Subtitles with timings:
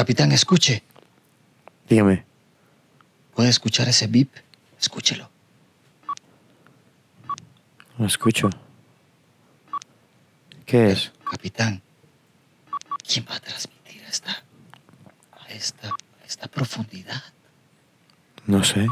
[0.00, 0.82] Capitán, escuche.
[1.86, 2.24] Dígame.
[3.34, 4.30] ¿Puede escuchar ese beep?
[4.80, 5.28] Escúchelo.
[7.98, 8.48] No escucho.
[10.64, 11.12] ¿Qué es?
[11.30, 11.82] Capitán,
[13.06, 14.42] ¿quién va a transmitir a esta,
[15.32, 17.22] a esta, a esta profundidad?
[18.46, 18.86] No sé.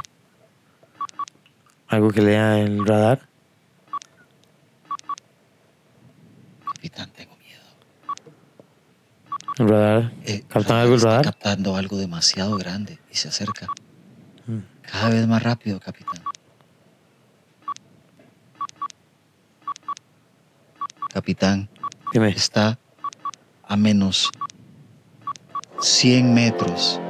[1.87, 3.27] ¿Algo que lea el radar?
[6.75, 7.65] Capitán, tengo miedo.
[9.59, 10.13] ¿El radar?
[10.25, 11.25] Eh, ¿Captan algo el está radar?
[11.25, 13.67] captando algo demasiado grande y se acerca.
[14.47, 14.59] Mm.
[14.83, 16.23] Cada vez más rápido, capitán.
[21.13, 21.69] Capitán,
[22.13, 22.29] Dime.
[22.31, 22.79] está
[23.67, 24.31] a menos
[25.81, 27.01] 100 metros.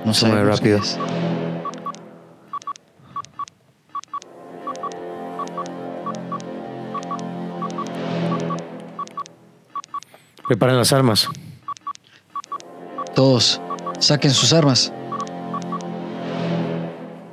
[0.00, 0.78] No muy sabemos qué rápido.
[0.78, 0.98] es.
[10.48, 11.28] Preparen las armas.
[13.14, 13.60] Todos,
[13.98, 14.92] saquen sus armas.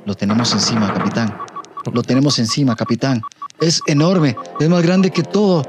[0.04, 1.38] Lo tenemos encima, capitán.
[1.92, 3.22] Lo tenemos encima, capitán.
[3.60, 5.62] Es enorme, es más grande que todo.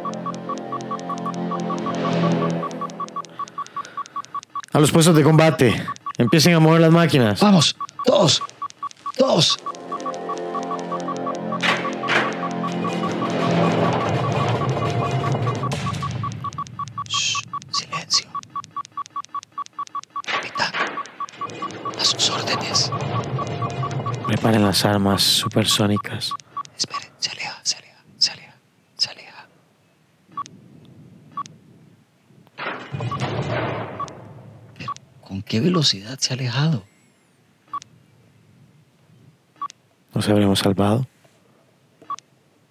[4.74, 5.86] A los puestos de combate.
[6.18, 7.40] Empiecen a mover las máquinas.
[7.40, 8.42] Vamos, todos,
[9.18, 9.58] todos.
[24.76, 26.34] Las armas supersónicas.
[26.78, 28.56] Esperen, se aleja, se aleja, se aleja,
[28.98, 29.48] se aleja.
[34.78, 36.84] Pero, ¿con qué velocidad se ha alejado?
[40.14, 41.08] Nos habremos salvado.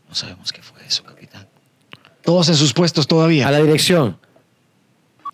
[0.07, 1.49] No sabemos qué fue eso, capitán.
[2.23, 3.49] Todos en sus puestos todavía.
[3.49, 4.19] A la dirección.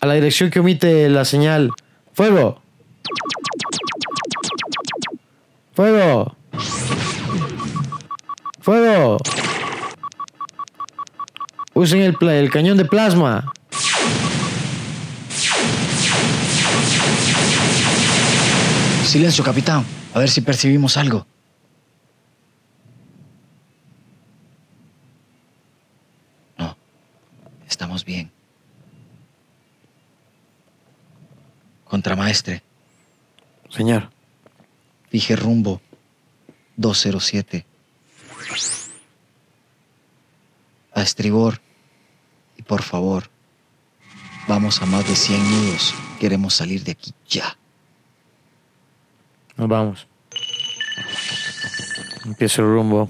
[0.01, 1.73] A la dirección que omite la señal.
[2.13, 2.63] ¡Fuego!
[5.73, 6.37] ¡Fuego!
[8.71, 9.19] ¡Fuego!
[11.75, 13.53] Usen el, cañón de plasma.
[19.05, 19.85] Silencio, capitán.
[20.15, 21.27] A ver si percibimos algo.
[26.57, 26.77] No,
[27.69, 28.31] estamos bien.
[31.87, 32.63] Contramaestre,
[33.69, 34.11] Señor,
[35.11, 35.81] dije rumbo
[36.77, 37.67] 207.
[41.01, 41.63] A estribor.
[42.59, 43.31] Y por favor,
[44.47, 45.95] vamos a más de 100 nudos.
[46.21, 47.57] Queremos salir de aquí ya.
[49.57, 50.07] nos vamos.
[52.27, 53.09] Empiezo el rumbo.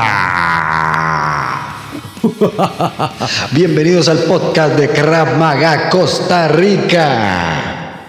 [3.51, 7.99] Bienvenidos al podcast de Krav Maga Costa Rica.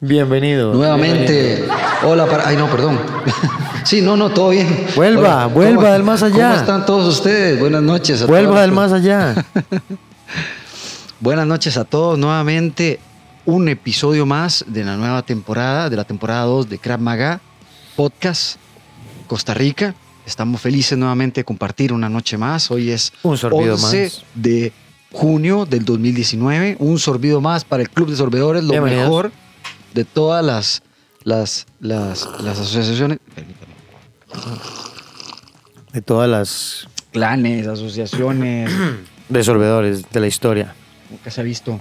[0.00, 0.74] Bienvenido.
[0.74, 1.64] Nuevamente,
[2.04, 2.48] hola para...
[2.48, 2.98] Ay, no, perdón.
[3.82, 4.86] Sí, no, no, todo bien.
[4.94, 6.48] Vuelva, Hola, vuelva ¿cómo- del más allá.
[6.50, 7.58] ¿Cómo están todos ustedes?
[7.58, 8.20] Buenas noches.
[8.22, 8.60] a Vuelva todos.
[8.60, 9.34] del más allá.
[11.20, 12.18] Buenas noches a todos.
[12.18, 13.00] Nuevamente,
[13.46, 17.40] un episodio más de la nueva temporada, de la temporada 2 de Krav Maga
[17.96, 18.56] Podcast
[19.26, 19.94] Costa Rica.
[20.26, 22.70] Estamos felices nuevamente de compartir una noche más.
[22.70, 24.24] Hoy es Un sorbido 11 más.
[24.34, 24.72] de
[25.12, 26.76] junio del 2019.
[26.78, 29.32] Un sorbido más para el Club de Sorbedores, lo mejor
[29.94, 30.82] de todas las,
[31.24, 33.74] las, las, las asociaciones, permítame,
[35.92, 38.70] De todas las clanes, asociaciones.
[39.28, 40.74] desolvedores de la historia.
[41.10, 41.80] Nunca se ha visto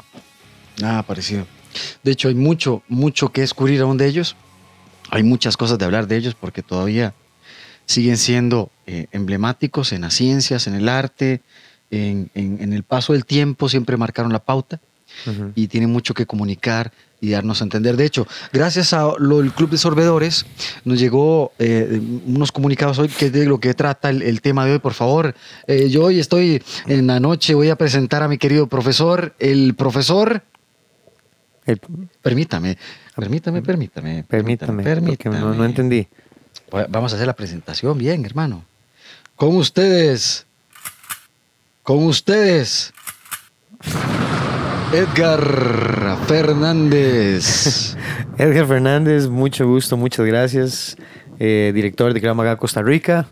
[0.79, 1.45] nada parecido.
[2.03, 4.35] De hecho, hay mucho, mucho que descubrir aún de ellos.
[5.11, 7.13] Hay muchas cosas de hablar de ellos porque todavía
[7.85, 11.41] siguen siendo eh, emblemáticos en las ciencias, en el arte,
[11.91, 14.79] en, en- en el paso del tiempo, siempre marcaron la pauta
[15.55, 17.97] y tienen mucho que comunicar y darnos a entender.
[17.97, 20.45] De hecho, gracias a lo del Club de Sorbedores,
[20.85, 24.65] nos llegó eh, unos comunicados hoy que es de lo que trata el, el tema
[24.67, 24.79] de hoy.
[24.79, 25.33] Por favor,
[25.67, 29.73] Eh, yo hoy estoy en la noche, voy a presentar a mi querido profesor, el
[29.73, 30.43] profesor,
[31.69, 31.79] El-
[32.21, 32.77] permítame,
[33.15, 34.23] Permítame, permítame.
[34.23, 36.07] Permítame, porque no, no entendí.
[36.89, 38.63] Vamos a hacer la presentación bien, hermano.
[39.35, 40.45] Con ustedes,
[41.83, 42.93] con ustedes,
[44.93, 47.95] Edgar Fernández.
[48.37, 50.97] Edgar Fernández, mucho gusto, muchas gracias.
[51.39, 53.27] Eh, director de Krav Costa Rica,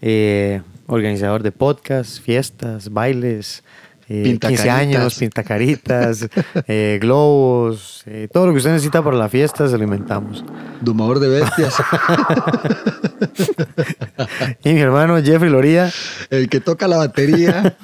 [0.00, 3.62] eh, organizador de podcasts, fiestas, bailes,
[4.08, 6.28] eh, 15 años, pintacaritas,
[6.68, 10.44] eh, globos, eh, todo lo que usted necesita para la fiesta se lo inventamos.
[10.80, 11.74] Domador de bestias.
[14.64, 15.90] y mi hermano Jeffrey Loría.
[16.30, 17.76] El que toca la batería.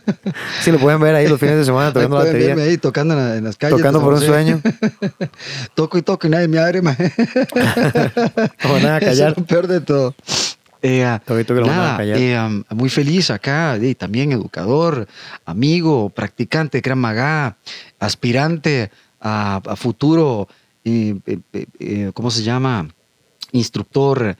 [0.60, 2.54] sí, lo pueden ver ahí los fines de semana tocando la batería.
[2.54, 3.78] ahí tocando en, las calles.
[3.78, 4.60] Tocando por un sueño.
[5.74, 6.82] toco y toco y nadie me abre.
[8.62, 9.30] Como nada, callar.
[9.30, 10.14] es lo peor de todo.
[10.84, 11.18] Eh,
[11.64, 15.06] nada, eh, muy feliz acá, y también educador,
[15.44, 17.54] amigo, practicante de Krav
[18.00, 18.90] aspirante
[19.20, 20.48] a, futuro,
[20.84, 22.88] eh, ¿cómo se llama?
[23.52, 24.36] Instructor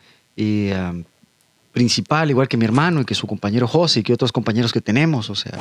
[1.72, 4.80] principal, igual que mi hermano y que su compañero José y que otros compañeros que
[4.80, 5.30] tenemos.
[5.30, 5.56] O sea,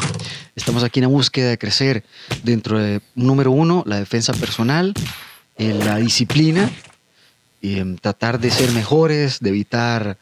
[0.56, 2.04] estamos aquí en la búsqueda de crecer
[2.44, 4.96] dentro de, número uno, la defensa personal,
[5.58, 6.72] la disciplina,
[7.62, 10.18] y tratar de ser mejores, de evitar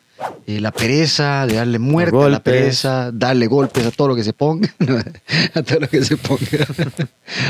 [0.46, 4.24] eh, la pereza, de darle muerte a la pereza, darle golpes a todo lo que
[4.24, 4.68] se ponga,
[5.54, 6.66] a todo lo que se ponga.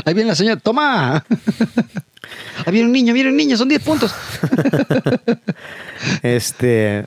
[0.05, 1.23] Ahí viene la señora, toma.
[2.65, 4.13] Ahí viene un niño, viene un niño, son 10 puntos.
[6.21, 7.05] este,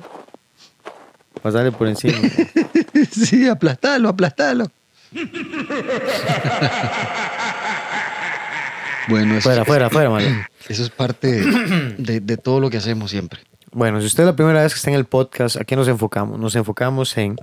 [1.43, 2.19] pasarle por encima.
[3.11, 4.70] sí, aplastalo, aplastalo.
[9.08, 11.44] bueno, eso, fuera, fuera, fuera, Eso es parte
[11.99, 13.41] de todo lo que hacemos siempre.
[13.74, 15.88] Bueno, si usted es la primera vez que está en el podcast, ¿a qué nos
[15.88, 16.38] enfocamos?
[16.38, 17.36] Nos enfocamos en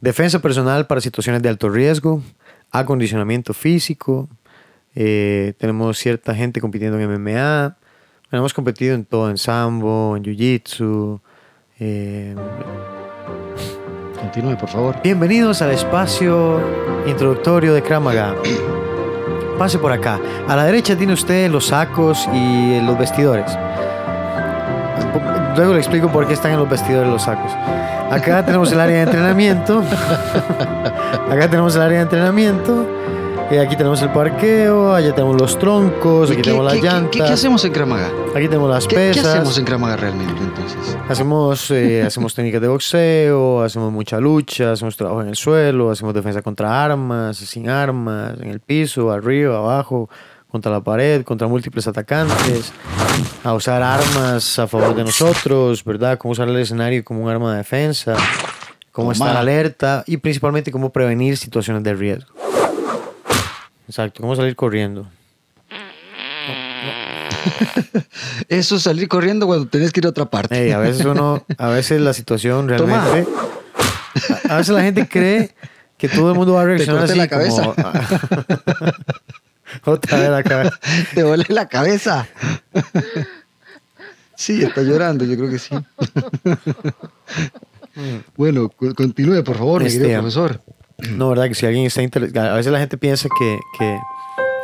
[0.00, 2.22] defensa personal para situaciones de alto riesgo,
[2.70, 4.30] acondicionamiento físico,
[4.94, 7.76] eh, tenemos cierta gente compitiendo en MMA,
[8.32, 11.20] hemos competido en todo, en sambo, en jiu-jitsu.
[11.78, 12.34] Eh,
[14.18, 14.96] Continúe, por favor.
[15.02, 16.62] Bienvenidos al espacio
[17.06, 18.34] introductorio de Kramaga.
[19.58, 20.18] Pase por acá.
[20.48, 23.52] A la derecha tiene usted los sacos y los vestidores.
[25.58, 27.50] Luego le explico por qué están en los vestidores los sacos.
[28.12, 29.82] Acá tenemos el área de entrenamiento.
[31.30, 32.86] Acá tenemos el área de entrenamiento.
[33.50, 37.10] Y aquí tenemos el parqueo, allá tenemos los troncos, aquí tenemos las llantas.
[37.10, 38.08] ¿qué, hacemos en Kramaga?
[38.36, 39.24] Aquí tenemos las pesas.
[39.24, 40.96] ¿Qué hacemos en Kramaga realmente entonces?
[41.08, 46.14] Hacemos, eh, hacemos técnicas de boxeo, hacemos mucha lucha, hacemos trabajo en el suelo, hacemos
[46.14, 50.08] defensa contra armas, sin armas, en el piso, arriba, abajo
[50.50, 52.72] contra la pared, contra múltiples atacantes,
[53.44, 56.18] a usar armas a favor de nosotros, ¿verdad?
[56.18, 58.16] Cómo usar el escenario como un arma de defensa,
[58.90, 62.32] cómo estar alerta y principalmente cómo prevenir situaciones de riesgo.
[63.86, 65.06] Exacto, cómo salir corriendo.
[68.48, 70.72] Eso es salir corriendo cuando tenés que ir a otra parte.
[70.72, 73.26] a veces uno, a veces la situación realmente.
[74.48, 75.54] A, veces la gente cree
[75.96, 77.62] que todo el mundo va a reaccionar así la cabeza.
[77.62, 77.74] como.
[79.84, 80.78] Otra vez la cabeza.
[81.14, 82.26] Te duele la cabeza.
[84.36, 85.74] Sí, está llorando, yo creo que sí.
[88.36, 90.62] Bueno, continúe, por favor, mi querido este, profesor.
[91.16, 93.98] No, verdad que si alguien está interesado, a veces la gente piensa que, que,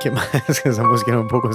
[0.00, 0.28] que más
[0.62, 1.50] que esa música era un poco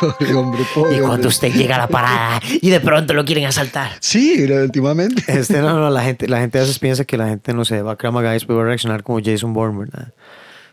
[0.00, 3.44] pobre hombre, pobre Y cuando usted llega a la parada y de pronto lo quieren
[3.44, 3.92] asaltar.
[4.00, 5.22] Sí, últimamente.
[5.26, 7.82] Este, no, no, la gente, la gente a veces piensa que la gente, no sé,
[7.82, 10.08] va a Kramaga y después va a reaccionar como Jason Bourne, ¿verdad?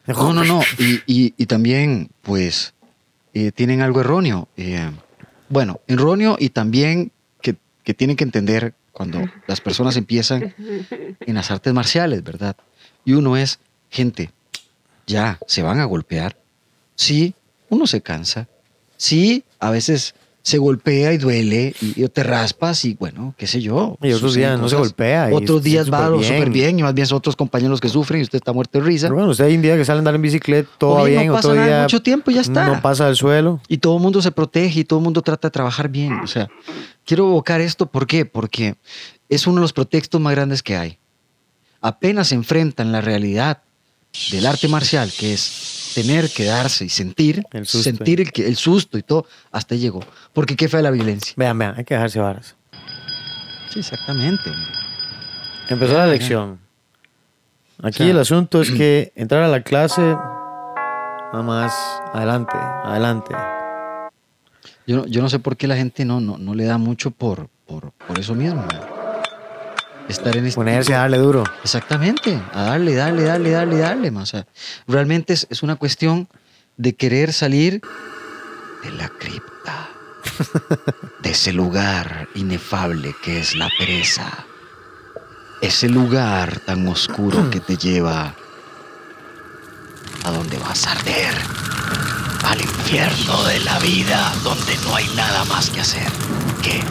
[0.08, 0.62] No, no, no.
[1.05, 2.74] Y, y, también, pues,
[3.34, 4.48] eh, tienen algo erróneo.
[4.58, 4.89] Eh,
[5.50, 11.51] bueno, erróneo y también que, que, tienen que entender cuando las personas empiezan en las
[11.51, 12.55] artes marciales, ¿verdad?
[13.05, 14.31] Y uno es, gente,
[15.08, 16.38] ya, se van a golpear.
[16.96, 17.34] Sí,
[17.70, 18.48] uno se cansa.
[18.98, 23.98] Sí, a veces se golpea y duele y, te raspas y bueno, qué sé yo.
[24.01, 25.29] Y otros días no se golpea.
[25.31, 26.79] otros días va súper bien.
[26.79, 29.07] y más bien son otros compañeros que sufren y usted está muerto de risa.
[29.07, 31.33] Pero bueno, usted hay un día que sale a andar en bicicleta, todo bien, no
[31.33, 32.67] pasa otro día mucho tiempo y ya está.
[32.67, 33.62] No pasa al suelo.
[33.67, 36.13] Y todo el mundo se protege y todo el mundo trata de trabajar bien.
[36.24, 36.50] O sea,
[37.05, 38.25] quiero evocar esto, ¿por qué?
[38.25, 38.75] Porque
[39.29, 40.98] es uno de los pretextos más grandes que hay.
[41.81, 43.62] Apenas se enfrentan la realidad
[44.31, 49.03] del arte marcial, que es tener que darse y sentir, sentir el, el, susto y
[49.03, 50.01] todo, hasta ahí llegó.
[50.33, 51.33] Porque qué fue la violencia.
[51.35, 52.55] Vean, vean, hay que dejarse varas.
[53.69, 54.51] Sí, exactamente.
[55.69, 56.59] Empezó la lección.
[57.81, 61.73] Aquí el asunto es que entrar a la clase, nada más,
[62.13, 63.33] adelante, adelante.
[64.85, 67.47] Yo, yo no sé por qué la gente no, no, no le da mucho por,
[67.65, 68.65] por, por eso mismo
[70.11, 71.43] estar en este Ponerse a darle duro.
[71.63, 74.09] Exactamente, a darle, darle, darle, darle, darle.
[74.09, 74.45] O sea,
[74.87, 76.27] realmente es, es una cuestión
[76.77, 77.81] de querer salir
[78.83, 79.89] de la cripta,
[81.21, 84.45] de ese lugar inefable que es la pereza,
[85.61, 88.33] ese lugar tan oscuro que te lleva
[90.23, 91.33] a donde vas a arder,
[92.43, 96.11] al infierno de la vida, donde no hay nada más que hacer
[96.61, 96.81] que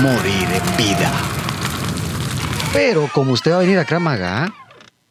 [0.00, 1.41] morir en vida.
[2.72, 4.52] Pero como usted va a venir a Kramaga,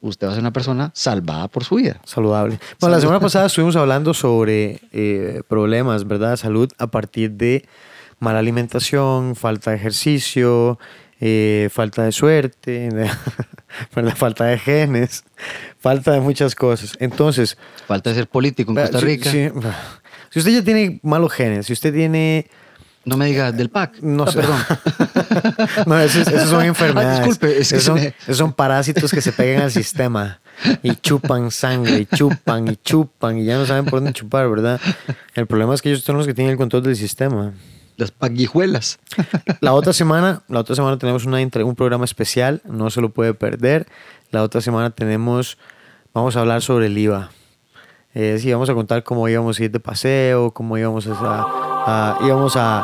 [0.01, 2.01] usted va a ser una persona salvada por su vida.
[2.03, 2.59] Saludable.
[2.79, 6.37] Bueno, la semana pasada estuvimos hablando sobre eh, problemas, ¿verdad?
[6.37, 7.65] Salud a partir de
[8.19, 10.79] mala alimentación, falta de ejercicio,
[11.19, 12.89] eh, falta de suerte,
[14.15, 15.23] falta de genes,
[15.79, 16.95] falta de muchas cosas.
[16.99, 17.57] Entonces...
[17.87, 19.29] Falta de ser político en Costa si- Rica.
[19.31, 19.49] Si,
[20.31, 22.47] si usted ya tiene malos genes, si usted tiene...
[23.03, 23.99] No me diga del PAC.
[24.01, 24.39] No Ah, sé.
[24.39, 24.59] perdón.
[25.87, 27.19] No, esos, esos son enfermedades.
[27.19, 29.71] Ah, disculpe, es que esos, son, se me- esos son parásitos que se pegan al
[29.71, 30.39] sistema
[30.83, 34.79] y chupan sangre, y chupan y chupan y ya no saben por dónde chupar, ¿verdad?
[35.33, 37.53] El problema es que ellos son los que tienen el control del sistema.
[37.97, 38.99] Las paguijuelas.
[39.61, 43.33] La otra semana, la otra semana tenemos una, un programa especial, no se lo puede
[43.33, 43.87] perder.
[44.31, 45.57] La otra semana tenemos,
[46.13, 47.31] vamos a hablar sobre el IVA.
[48.13, 51.11] Eh, sí, vamos a contar cómo íbamos a ir de paseo, cómo íbamos a,
[51.87, 52.81] a- íbamos a,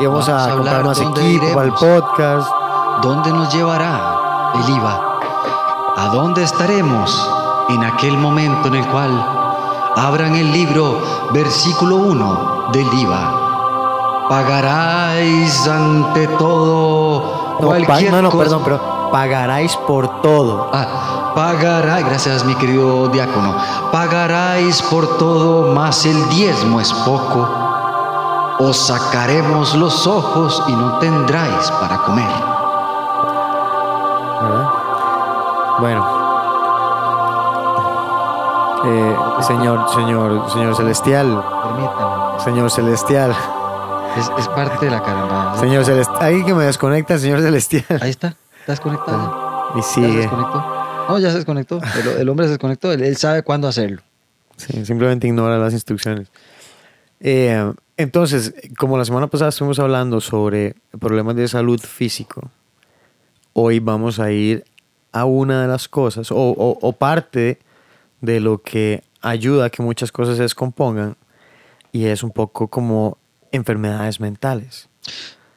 [0.00, 1.14] íbamos a comprar más equipo
[1.54, 1.80] para el iremos.
[1.80, 2.48] podcast.
[3.02, 5.00] ¿Dónde nos llevará el IVA?
[5.96, 7.30] ¿A dónde estaremos
[7.70, 9.10] en aquel momento en el cual
[9.96, 10.98] abran el libro,
[11.32, 13.38] versículo 1 del IVA?
[14.28, 18.42] Pagaráis ante todo No, cualquier no, no, cosa.
[18.44, 18.80] perdón, pero
[19.12, 20.70] pagaráis por todo.
[20.72, 23.54] Ah, pagaráis, gracias mi querido diácono,
[23.92, 27.46] pagaráis por todo, más el diezmo es poco.
[28.64, 32.28] Os sacaremos los ojos y no tendráis para comer.
[34.42, 34.68] ¿verdad?
[35.80, 36.22] Bueno.
[38.84, 39.16] Eh,
[39.46, 42.40] señor, señor, señor celestial, Permítame.
[42.44, 43.34] señor celestial,
[44.18, 45.56] Es, es parte de la caramba.
[45.58, 46.18] señor celestial.
[46.20, 47.84] Ahí que me desconecta, señor celestial.
[48.00, 48.34] Ahí está.
[48.60, 49.70] ¿Estás conectado?
[49.74, 50.18] Y ¿Ya se sigue.
[50.18, 50.64] desconectó?
[51.08, 51.80] No, ya se desconectó.
[52.00, 52.92] El, el hombre se desconectó.
[52.92, 54.02] Él, él sabe cuándo hacerlo.
[54.56, 56.28] Sí, simplemente ignora las instrucciones.
[57.20, 62.50] Eh, entonces, como la semana pasada estuvimos hablando sobre problemas de salud físico,
[63.52, 64.64] hoy vamos a ir
[65.12, 67.58] a una de las cosas, o, o- o parte
[68.20, 71.16] de lo que ayuda a que muchas cosas se descompongan,
[71.92, 73.18] y es un poco como
[73.50, 74.88] enfermedades mentales.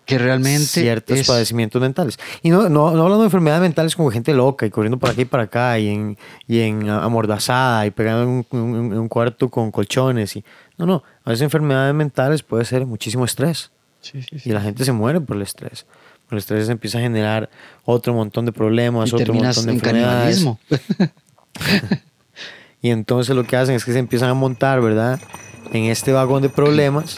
[0.05, 2.17] Que realmente ciertos es, padecimientos mentales.
[2.43, 5.21] Y no, no, no hablando de enfermedades mentales como gente loca y corriendo por aquí
[5.21, 8.45] y para acá y en, y en amordazada y pegando en un,
[8.75, 10.35] en- en un cuarto con colchones.
[10.35, 10.45] Y,
[10.77, 11.03] no, no.
[11.23, 13.71] A veces enfermedades mentales puede ser muchísimo estrés.
[14.01, 14.49] Sí, sí, sí.
[14.49, 15.85] Y la gente se muere por el estrés.
[16.27, 17.49] Por el estrés empieza a generar
[17.83, 20.45] otro montón de problemas, Y otro montón de en enfermedades.
[22.81, 25.19] Y entonces lo que hacen es que se empiezan a montar, ¿verdad?
[25.73, 27.15] En este vagón de problemas,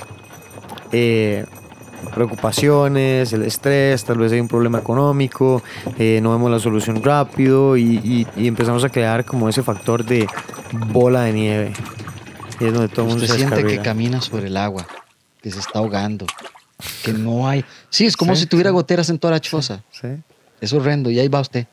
[0.93, 1.45] eh,
[2.13, 5.61] preocupaciones, el estrés, tal vez hay un problema económico,
[5.97, 10.03] eh, no vemos la solución rápido y, y- y empezamos a crear como ese factor
[10.03, 10.27] de
[10.71, 11.73] bola de nieve.
[12.59, 14.87] Y es donde todo el mundo se siente que camina sobre el agua,
[15.41, 16.25] que se está ahogando,
[17.03, 17.63] que no hay.
[17.89, 18.73] Sí, es como Sí, si tuviera sí.
[18.73, 19.83] goteras en toda la choza.
[19.91, 20.07] ¿Sí?
[20.59, 21.11] Es horrendo.
[21.11, 21.67] Y ahí va usted.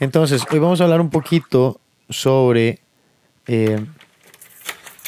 [0.00, 2.80] Entonces, hoy vamos a hablar un poquito sobre
[3.46, 3.84] eh,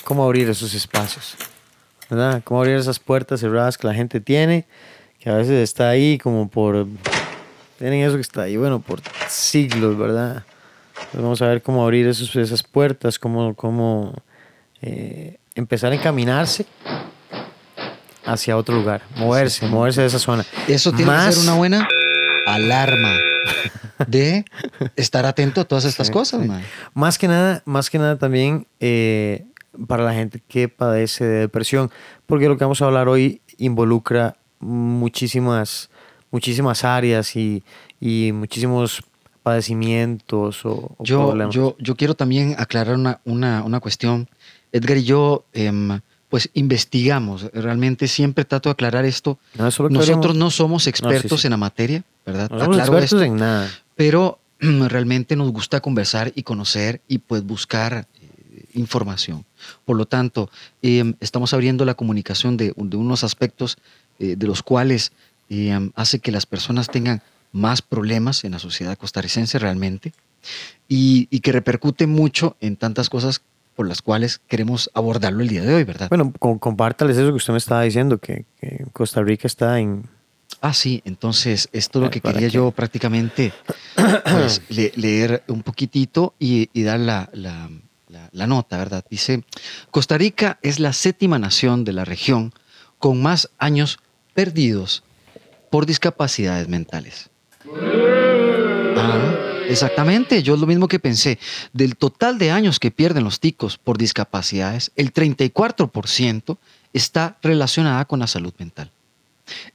[0.05, 1.37] cómo abrir esos espacios,
[2.11, 2.41] ¿verdad?
[2.45, 4.65] Cómo abrir esas puertas cerradas que la gente tiene,
[5.19, 6.87] que a veces está ahí como por...
[7.79, 10.45] Tienen eso que está ahí, bueno, por siglos, ¿verdad?
[10.97, 14.15] Entonces vamos a ver cómo abrir esos, esas puertas, cómo, cómo
[14.81, 16.65] eh, empezar a encaminarse
[18.25, 20.45] hacia otro lugar, moverse, moverse de esa zona.
[20.67, 21.89] Eso tiene que Más- ser una buena
[22.47, 23.13] alarma
[24.07, 24.45] de
[24.97, 26.49] estar atento a todas estas Sí, cosas, sí.
[26.49, 26.63] man.
[26.95, 29.45] Más que nada, más que nada también eh,
[29.87, 31.91] para la gente que padece de depresión,
[32.27, 35.91] porque lo que vamos a hablar hoy involucra muchísimas,
[36.31, 37.63] muchísimas áreas y,
[38.01, 39.03] y muchísimos
[39.43, 41.55] padecimientos o, o Yo, problemas.
[41.55, 44.29] yo, yo quiero también aclarar una, una, una cuestión.
[44.73, 47.45] Edgar y yo, em, pues investigamos.
[47.53, 49.39] Realmente siempre trato de aclarar esto.
[49.57, 51.47] No, Nosotros queremos- no somos expertos sí.
[51.47, 52.51] en la materia, ¿verdad?
[52.51, 53.71] no somos expertos esto, en nada.
[53.95, 58.07] pero realmente nos gusta conversar y conocer y pues buscar
[58.77, 59.45] información.
[59.85, 60.51] Por lo tanto,
[60.83, 63.79] em, estamos abriendo la comunicación de, de unos aspectos
[64.19, 65.13] eh, de los cuales
[65.51, 70.13] em, hace que las personas tengan más problemas en la sociedad costarricense realmente
[70.89, 73.43] y, y que repercute mucho en tantas cosas
[73.75, 76.09] por las cuales queremos abordarlo el día de hoy, ¿verdad?
[76.09, 80.05] Bueno, com- compártales eso que usted me estaba diciendo, que, que Costa Rica está en...
[80.63, 82.55] Ah, sí, entonces esto es lo Eh, que ¿para quería qué?
[82.55, 83.53] yo prácticamente
[84.25, 87.69] pues, le- leer un poquitito y, y dar la, la-
[88.37, 89.05] la, nota, ¿verdad?
[89.09, 89.45] Dice,
[89.91, 92.53] Costa Rica es la séptima nación de la región
[92.99, 93.99] con más años
[94.35, 95.03] perdidos
[95.71, 97.31] por discapacidades mentales.
[98.97, 99.35] Ah,
[99.69, 101.39] exactamente, yo es lo mismo que pensé.
[101.73, 106.59] Del total de años que pierden los ticos por discapacidades, el 34%
[106.93, 108.91] está relacionada con la salud mental.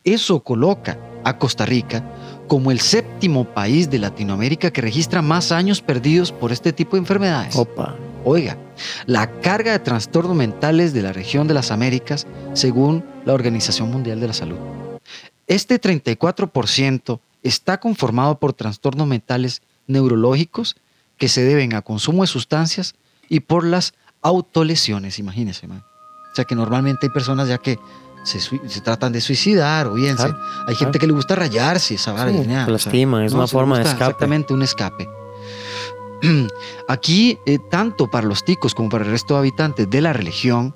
[0.03, 2.03] Eso coloca a Costa Rica
[2.47, 6.99] como el séptimo país de Latinoamérica que registra más años perdidos por este tipo de
[6.99, 7.55] enfermedades.
[7.55, 7.95] Opa.
[8.23, 8.57] Oiga,
[9.07, 14.19] la carga de trastornos mentales de la región de las Américas, según la Organización Mundial
[14.19, 14.57] de la Salud.
[15.47, 20.75] Este 34% está conformado por trastornos mentales neurológicos
[21.17, 22.95] que se deben a consumo de sustancias
[23.27, 25.67] y por las autolesiones, imagínense.
[25.67, 25.83] man.
[26.31, 27.79] O sea que normalmente hay personas ya que
[28.23, 30.37] se, se tratan de suicidar o bien Claro,
[30.67, 34.03] hay gente que le gusta rayarse, esa Sí, se lastima, es una forma de escape.
[34.03, 35.07] Exactamente, un escape.
[36.87, 40.73] Aquí, eh, tanto para los ticos como para el resto de habitantes de la religión,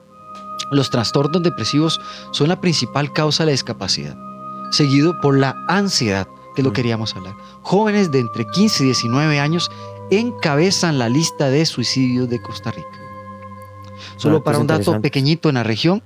[0.72, 2.00] los trastornos depresivos
[2.32, 4.18] son la principal causa de la discapacidad,
[4.72, 6.74] seguido por la ansiedad, que lo Mm.
[6.74, 7.36] queríamos hablar.
[7.62, 9.70] Jóvenes de entre 15 y 19 años
[10.10, 12.88] encabezan la lista de suicidios de Costa Rica.
[14.18, 16.02] Solo Ah, para pues un dato pequeñito en la región,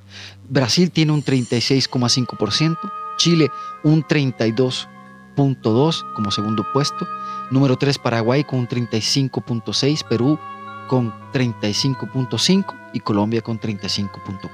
[0.50, 2.77] Brasil tiene un 36,5%,
[3.17, 3.51] Chile
[3.84, 7.08] un 32,2% como segundo puesto,
[7.51, 10.39] número 3 Paraguay con un 35,6%, Perú
[10.88, 14.50] con 35,5% y Colombia con 35,4%.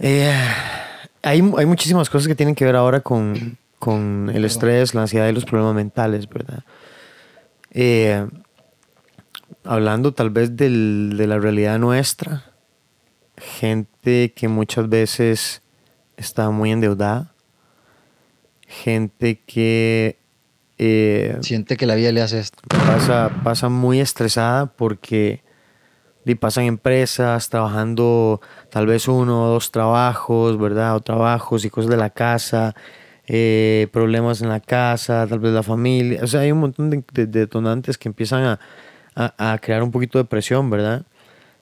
[0.00, 0.32] Eh,
[1.22, 5.28] hay, hay muchísimas cosas que tienen que ver ahora con, con el estrés, la ansiedad
[5.28, 6.62] y los problemas mentales, ¿verdad?
[7.72, 8.26] Eh,
[9.64, 10.68] hablando tal vez de
[11.26, 12.44] la realidad nuestra,
[13.36, 15.62] gente que muchas veces
[16.16, 17.32] está muy endeudada,
[18.68, 20.18] gente que
[20.78, 22.58] eh, Siente que la vida le hace esto.
[22.68, 25.42] pasa, pasa muy estresada porque
[26.24, 30.94] di, pasan empresas trabajando tal vez uno o dos trabajos, ¿verdad?
[30.94, 32.76] O trabajos y cosas de la casa,
[33.26, 36.20] eh, problemas en la casa, tal vez la familia.
[36.22, 38.60] O sea, hay un montón de, de- de detonantes que empiezan a,
[39.16, 41.04] a- a crear un poquito de presión, ¿verdad?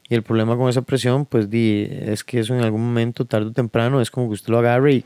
[0.09, 3.47] Y el problema con esa presión, pues di, es que eso en algún momento, tarde
[3.49, 5.05] o temprano, es como que usted lo agarre y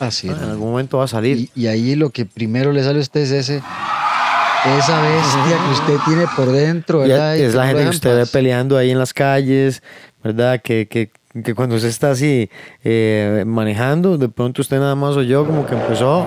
[0.00, 1.36] Así ah, en algún momento va a salir.
[1.38, 5.72] Y, y ahí lo que primero le sale a usted es ese, esa bestia que
[5.72, 7.34] usted tiene por dentro, Y ¿verdad?
[7.36, 9.82] Y es la gente que usted ve peleando ahí en las calles,
[10.22, 10.60] ¿verdad?
[10.62, 11.10] Que, que,
[11.42, 12.48] que cuando usted está así
[12.84, 16.26] eh, manejando, de pronto usted nada más oyó como que empezó.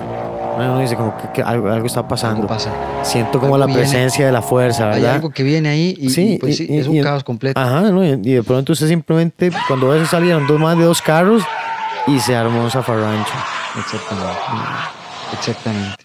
[0.54, 2.36] Uno dice como que, que algo, algo está pasando.
[2.42, 2.70] Algo pasa.
[3.02, 3.80] Siento como Algo la viene.
[3.80, 5.14] presencia de la fuerza, Hay ¿verdad?
[5.16, 7.58] algo que viene ahí y, y, pues sí, es un caos completo.
[7.58, 8.04] Ajá, ¿no?
[8.04, 11.42] y, de pronto usted simplemente, cuando ve salieron dos más de dos carros
[12.06, 13.32] y se armó un zafarrancho.
[13.78, 14.40] Exactamente.
[15.32, 16.04] Exactamente.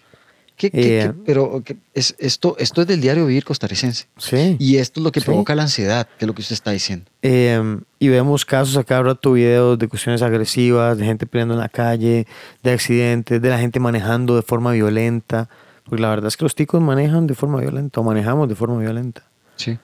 [0.56, 1.62] ¿Qué- qué- Eh, qué- pero
[1.94, 4.06] es, esto, esto es del diario vivir costarricense.
[4.16, 4.56] Sí.
[4.58, 5.26] Y esto es lo que Sí.
[5.26, 7.04] provoca la ansiedad, que es lo que usted está diciendo.
[7.22, 11.60] Eh, y vemos casos a cada rato, videos de cuestiones agresivas, de gente peleando en
[11.60, 12.26] la calle,
[12.64, 15.48] de accidentes, de la gente manejando de forma violenta.
[15.84, 18.78] Porque la verdad es que los ticos manejan de forma violenta o manejamos de forma
[18.80, 19.22] violenta.
[19.56, 19.78] Sí.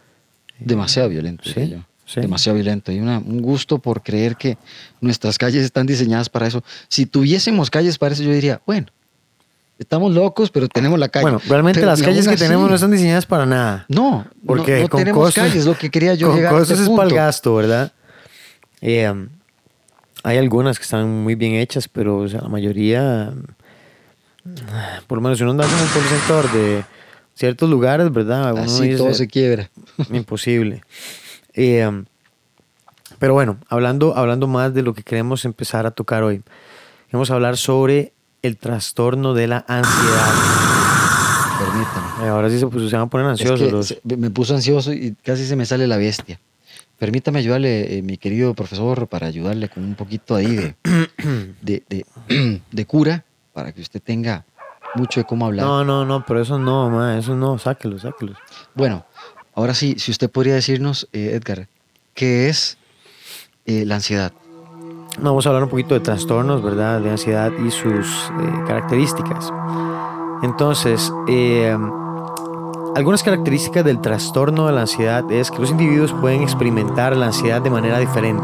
[0.58, 1.76] Demasiado violento, Sí.
[2.06, 2.20] Sí.
[2.20, 2.92] Demasiado violento.
[2.92, 4.56] Y una- un gusto por creer que
[5.00, 6.62] nuestras calles están diseñadas para eso.
[6.88, 8.86] Si tuviésemos calles para eso, yo diría, bueno,
[9.78, 11.22] estamos locos, pero tenemos la calle.
[11.22, 13.84] Bueno, realmente Pero las calles que tenemos no están diseñadas para nada.
[13.88, 16.58] No, Porque no, no con tenemos costos- calles, lo que quería yo Con llegar a
[16.58, 17.92] cosas este es para el gasto, ¿verdad?
[18.80, 19.28] Eh, um,
[20.22, 23.32] hay algunas que están muy bien hechas, pero o sea, la mayoría,
[25.06, 26.84] por lo menos si uno anda por el sector de
[27.34, 28.52] ciertos lugares, ¿verdad?
[28.52, 29.70] Uno Así dice, todo se quiebra.
[30.12, 30.82] Imposible.
[31.54, 32.04] Eh, um,
[33.18, 36.42] pero bueno, hablando, hablando más de lo que queremos empezar a tocar hoy,
[37.12, 38.12] vamos a hablar sobre
[38.42, 40.32] el trastorno de la ansiedad.
[41.58, 42.26] Permítame.
[42.26, 43.60] Eh, ahora sí se, pues, se van a poner Es ansiosos.
[43.66, 46.40] que los- se- me puso ansioso y casi se me sale la bestia.
[46.98, 50.74] Permítame ayudarle, eh, mi querido profesor, para ayudarle con un poquito ahí de,
[51.62, 54.44] de, de- de cura, para que usted tenga
[54.94, 55.64] mucho de cómo hablar.
[55.66, 58.36] No, no, no, pero eso no, ma, eso no, sáquelos, sáquelos.
[58.74, 59.04] Bueno,
[59.54, 61.68] ahora sí, si usted podría decirnos, eh, Edgar,
[62.14, 62.76] ¿qué es
[63.66, 64.32] eh, la ansiedad?
[65.20, 67.00] Vamos a hablar un poquito de trastornos, ¿verdad?
[67.00, 68.06] De ansiedad y sus
[68.40, 69.52] eh, características.
[70.42, 71.76] Entonces, eh,
[72.96, 77.62] algunas características del trastorno de la ansiedad es que los individuos pueden experimentar la ansiedad
[77.62, 78.42] de manera diferente.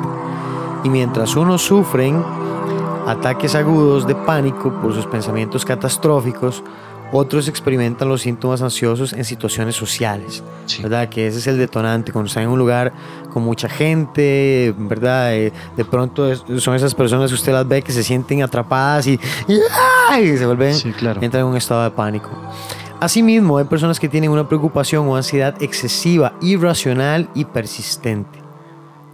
[0.84, 2.24] Y mientras unos sufren
[3.06, 6.62] ataques agudos de pánico por sus pensamientos catastróficos,
[7.12, 10.42] otros experimentan los síntomas ansiosos en situaciones sociales.
[10.66, 10.82] Sí.
[10.82, 11.08] ¿verdad?
[11.08, 12.12] Que ese es el detonante.
[12.12, 12.92] Cuando están en un lugar
[13.32, 15.34] con mucha gente, ¿verdad?
[15.34, 19.18] Eh, de pronto son esas personas que usted las ve que se sienten atrapadas y,
[19.48, 19.58] y,
[20.08, 20.36] ¡ay!
[20.36, 21.20] se vuelven, Sí, claro.
[21.22, 22.30] entran en un estado de pánico.
[23.00, 28.38] Asimismo, hay personas que tienen una preocupación o ansiedad excesiva, irracional y persistente.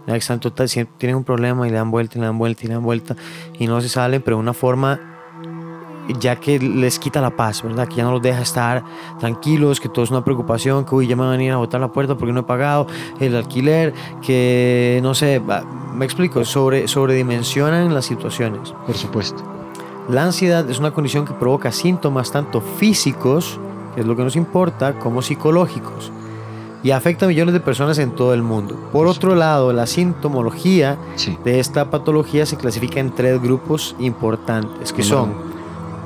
[0.07, 2.73] Están total, tienen un problema y le dan vuelta y le dan vuelta y le
[2.75, 3.15] dan vuelta
[3.59, 5.16] y no se salen, pero de una forma
[6.19, 7.87] ya que les quita la paz, ¿verdad?
[7.87, 8.83] Que ya no los deja estar
[9.19, 11.81] tranquilos, que todo es una preocupación, que uy, ya me van a venir a botar
[11.81, 12.87] la puerta porque no he pagado
[13.19, 15.41] el alquiler, que no sé,
[15.93, 18.73] me explico, sobre, sobredimensionan las situaciones.
[18.85, 19.43] Por supuesto.
[20.09, 23.59] La ansiedad es una condición que provoca síntomas tanto físicos,
[23.93, 26.11] que es lo que nos importa, como psicológicos,
[26.83, 28.77] y afecta a millones de personas en todo el mundo.
[28.93, 31.37] Por otro lado, la sintomología Sí.
[31.43, 35.33] de esta patología se clasifica en tres grupos importantes, que son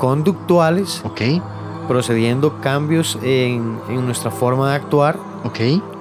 [0.02, 1.22] conductuales, Ok,
[1.88, 5.60] procediendo cambios en, en nuestra forma de actuar, ok.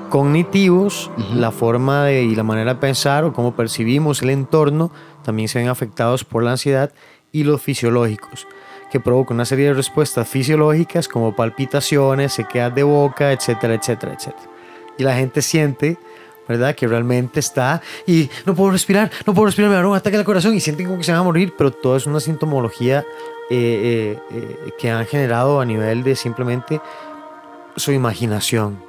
[0.09, 4.91] cognitivos, la forma de, y la manera de pensar o cómo percibimos el entorno,
[5.23, 6.95] también se ven afectados por la ansiedad,
[7.31, 8.47] y los fisiológicos,
[8.91, 14.51] que provocan una serie de respuestas fisiológicas como palpitaciones, sequedad de boca, etcétera, etcétera, etcétera.
[14.97, 15.99] Y la gente siente,
[16.49, 16.75] ¿verdad?
[16.75, 19.97] Que realmente está y no puedo respirar, no puedo respirar, me va a dar un
[19.97, 22.21] ataque al corazón y sienten como que se van a morir, pero todo es una
[22.21, 23.05] sintomología
[23.51, 26.81] eh, eh, eh, que han generado a nivel de simplemente
[27.77, 28.83] su imaginación.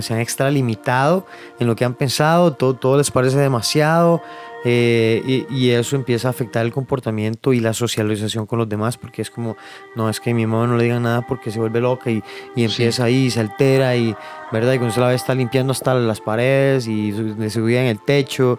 [0.00, 1.26] Se han extralimitado
[1.58, 4.22] en lo que han pensado, todo, todo les parece demasiado
[4.64, 8.96] eh, y, y eso empieza a afectar el comportamiento y la socialización con los demás
[8.98, 9.56] porque es como,
[9.96, 12.22] no, es que mi mamá no le diga nada porque se vuelve loca y,
[12.54, 14.14] y empieza ahí, y se altera y,
[14.52, 14.74] ¿verdad?
[14.74, 17.88] Y cuando se la ve está limpiando hasta las paredes y su- de seguridad en
[17.88, 18.58] el techo.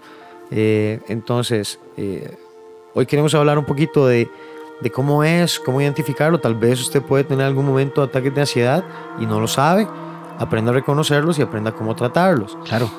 [0.49, 2.35] Eh, entonces, eh,
[2.93, 4.29] hoy queremos hablar un poquito de,
[4.81, 6.39] de cómo es, cómo identificarlo.
[6.39, 8.83] Tal vez usted puede tener algún momento de ataques de ansiedad
[9.19, 9.87] y no lo sabe.
[10.39, 12.57] Aprenda a reconocerlos y aprenda cómo tratarlos.
[12.65, 12.89] Claro,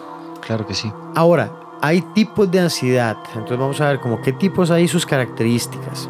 [0.40, 0.92] claro que sí.
[1.16, 1.50] Ahora,
[1.82, 3.18] hay tipos de ansiedad.
[3.34, 6.08] Entonces vamos a ver como qué tipos hay y sus características.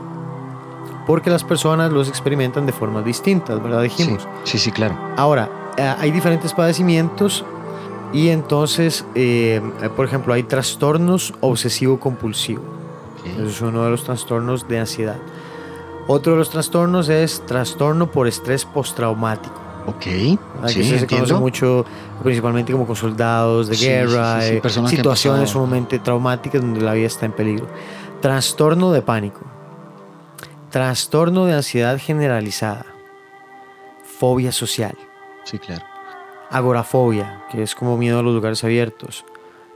[1.07, 3.83] Porque las personas los experimentan de formas distintas, ¿verdad?
[3.83, 4.29] Dijimos.
[4.45, 4.97] sí, sí, claro.
[5.17, 7.45] Ahora, eh, hay diferentes padecimientos
[8.13, 9.61] y entonces, eh,
[9.97, 12.63] por ejemplo, hay trastornos obsesivo-compulsivo.
[13.25, 15.17] Ese es uno de los trastornos de ansiedad.
[16.07, 19.62] Otro de los trastornos es trastorno por estrés postraumático.
[19.87, 21.85] Ok, eso se conoce mucho
[22.23, 27.09] principalmente como con soldados de Sí, guerra, sí, eh, situaciones sumamente traumáticas donde la vida
[27.09, 27.67] está en peligro.
[28.21, 29.41] Trastorno de pánico.
[30.71, 32.87] Trastorno de ansiedad generalizada.
[34.05, 34.97] Fobia social.
[35.45, 35.85] Sí, claro.
[36.51, 39.25] Agorafobia, que es como miedo a los lugares abiertos.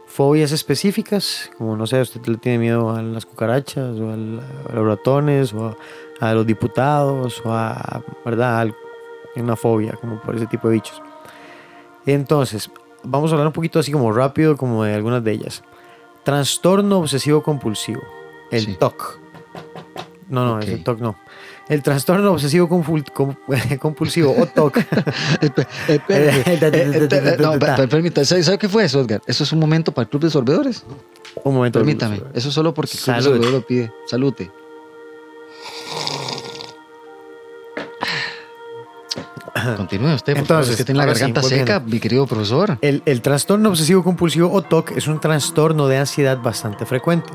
[0.06, 4.86] Fobias específicas, como no sé, usted le tiene miedo a las cucarachas, o a los
[4.86, 5.76] ratones, o a,
[6.28, 8.60] a los diputados, o a, ¿verdad?
[8.60, 8.76] Al-
[9.42, 11.02] una fobia, como por ese tipo de bichos.
[12.06, 12.70] Entonces,
[13.02, 15.62] vamos a hablar un poquito así como rápido, como de algunas de ellas.
[16.24, 18.02] Trastorno obsesivo compulsivo,
[18.50, 18.76] el Sí.
[18.78, 19.18] TOC.
[20.28, 20.62] No, no, Ok.
[20.64, 21.16] ese TOC no.
[21.68, 23.34] El trastorno obsesivo compul- com-
[23.80, 24.78] compulsivo o TOC.
[24.78, 29.20] Eh, eh, no, pe- pe- permítame, ¿sabe qué fue eso, Edgar?
[29.26, 30.84] Eso es un momento para el Club de Sorbedores.
[31.44, 31.78] Un momento.
[31.78, 33.22] Permítame, eso solo porque el Club de.
[33.22, 33.92] Sorbedores lo pide.
[34.06, 34.50] Salute.
[39.74, 42.78] Continúe usted, por Entonces, es que tiene la sí, garganta seca, mi querido profesor.
[42.80, 47.32] El, el trastorno obsesivo compulsivo o TOC es un trastorno de ansiedad bastante frecuente.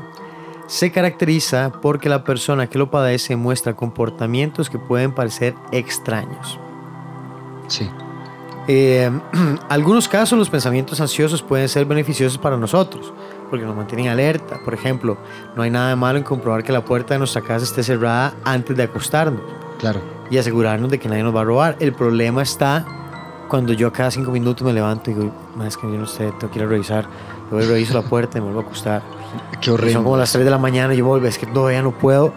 [0.66, 6.58] Se caracteriza porque la persona que lo padece muestra comportamientos que pueden parecer extraños.
[7.68, 7.88] Sí,
[8.68, 9.10] Eh,
[9.68, 13.12] algunos casos los pensamientos ansiosos pueden ser beneficiosos para nosotros
[13.50, 14.60] porque nos mantienen alerta.
[14.64, 15.18] Por ejemplo,
[15.56, 18.34] no hay nada de malo en comprobar que la puerta de nuestra casa esté cerrada
[18.44, 19.42] antes de acostarnos
[19.82, 20.00] claro.
[20.30, 21.76] y asegurarnos de que nadie nos va a robar.
[21.78, 22.86] El problema está
[23.48, 26.32] cuando yo cada cinco minutos me levanto y digo, "Ma, es que yo no sé,
[26.38, 27.04] tengo que ir a revisar.
[27.50, 29.02] Yo voy, reviso la puerta y me vuelvo a acostar.
[29.60, 29.92] Qué horrible.
[29.92, 32.32] son como las 3 de la mañana y yo vuelvo, es que todavía no puedo.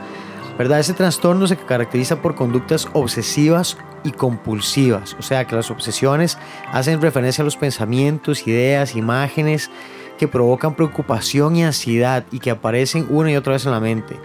[0.58, 0.80] ¿Verdad?
[0.80, 5.16] Ese trastorno se caracteriza por conductas obsesivas y compulsivas.
[5.20, 6.38] O sea, que las obsesiones
[6.72, 9.70] hacen referencia a los pensamientos, ideas, imágenes
[10.18, 14.18] que provocan preocupación y ansiedad y que aparecen una y otra vez en la mente.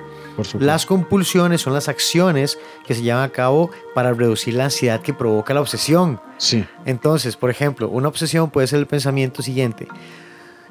[0.59, 5.13] Las compulsiones son las acciones que se llevan a cabo para reducir la ansiedad que
[5.13, 6.21] provoca la obsesión.
[6.39, 9.89] Sí, Entonces, por ejemplo, una obsesión puede ser el pensamiento siguiente.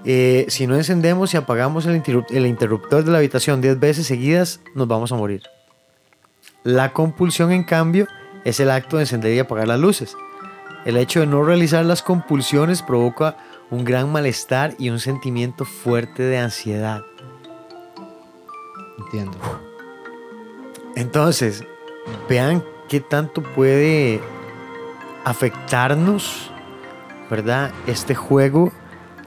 [0.05, 4.87] Eh, si no encendemos y apagamos el interruptor de la habitación 10 veces seguidas, nos
[4.87, 5.43] vamos a morir.
[6.63, 8.07] La compulsión, en cambio,
[8.43, 10.15] es el acto de encender y apagar las luces.
[10.85, 13.37] El hecho de no realizar las compulsiones provoca
[13.69, 17.03] un gran malestar y un sentimiento fuerte de ansiedad.
[18.99, 19.37] Entiendo.
[20.95, 21.63] Entonces,
[22.27, 24.21] vean qué tanto puede
[25.25, 26.51] afectarnos,
[27.29, 27.71] ¿verdad?
[27.87, 28.71] Este juego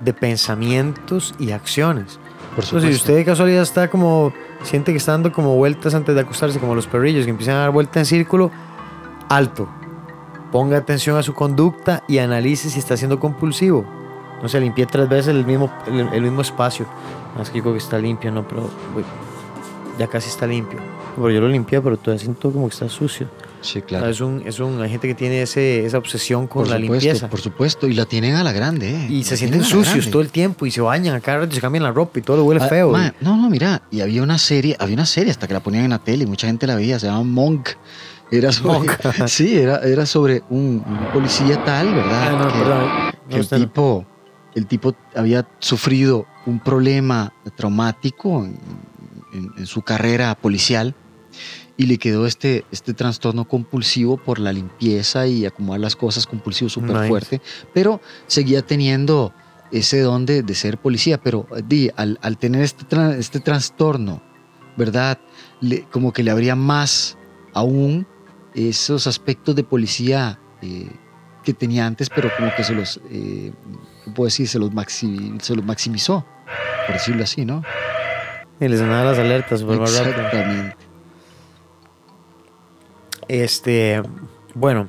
[0.00, 2.18] de pensamientos y acciones.
[2.54, 2.88] Por Entonces, supuesto.
[2.88, 4.32] si usted de casualidad está como,
[4.62, 7.60] siente que está dando como vueltas antes de acostarse, como los perrillos que empiezan a
[7.60, 8.50] dar vuelta en círculo,
[9.28, 9.68] alto.
[10.50, 13.86] ponga atención a su conducta y analice si está siendo compulsivo.
[14.42, 16.84] No sé, limpié tres veces el mismo, el, el mismo espacio.
[17.38, 18.68] Más que digo que está limpio, no, pero
[19.98, 20.78] ya casi está limpio.
[21.16, 23.28] Pero yo lo limpié, pero todavía siento como que está sucio.
[23.60, 24.08] Sí, O sea, claro.
[24.08, 27.04] Es un, es un, hay gente que tiene ese, esa obsesión con por la supuesto,
[27.06, 27.28] limpieza.
[27.28, 27.86] por supuesto.
[27.86, 29.06] Y la tienen a la grande, ¿eh?
[29.08, 31.38] Y se La sienten a la sucios todo el tiempo y se bañan a cada
[31.40, 32.90] rato y se cambian la ropa y todo le huele Ah, feo.
[32.90, 35.84] ma, no, no, mira, y había una serie, había una serie hasta que la ponían
[35.84, 37.68] en la tele y mucha gente la veía, se llama Monk.
[38.32, 38.90] Era sobre, Monk.
[39.28, 42.28] sí, era, era sobre un, un policía tal, ¿verdad?
[42.28, 42.90] Ah, no, que, perdón.
[43.28, 44.06] que No, el tipo,
[44.54, 48.58] el tipo había sufrido un problema traumático en,
[49.32, 50.94] en- en su carrera policial
[51.76, 56.68] y le quedó este, este trastorno compulsivo por la limpieza y acomodar las cosas compulsivo
[56.68, 57.08] súper Nice.
[57.08, 57.40] fuerte,
[57.72, 59.32] pero seguía teniendo
[59.70, 62.84] ese don de, de ser policía, pero di, al, al tener este,
[63.18, 64.22] este trastorno,
[64.76, 65.18] ¿verdad?
[65.60, 67.16] Le- como que le habría más
[67.54, 68.06] aún
[68.54, 70.90] esos aspectos de policía eh,
[71.42, 73.50] que tenía antes, pero como que se los, eh,
[74.04, 74.46] ¿cómo puedo decir?
[74.46, 74.70] Se los,
[75.40, 76.26] se los maximizó,
[76.86, 77.62] por decirlo así, ¿no?
[78.62, 80.24] Y les sonaban las alertas por más rápido.
[80.24, 80.76] Exactamente.
[83.26, 84.02] Este,
[84.54, 84.88] bueno,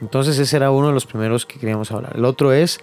[0.00, 2.16] entonces ese era uno de los primeros que queríamos hablar.
[2.16, 2.80] El otro es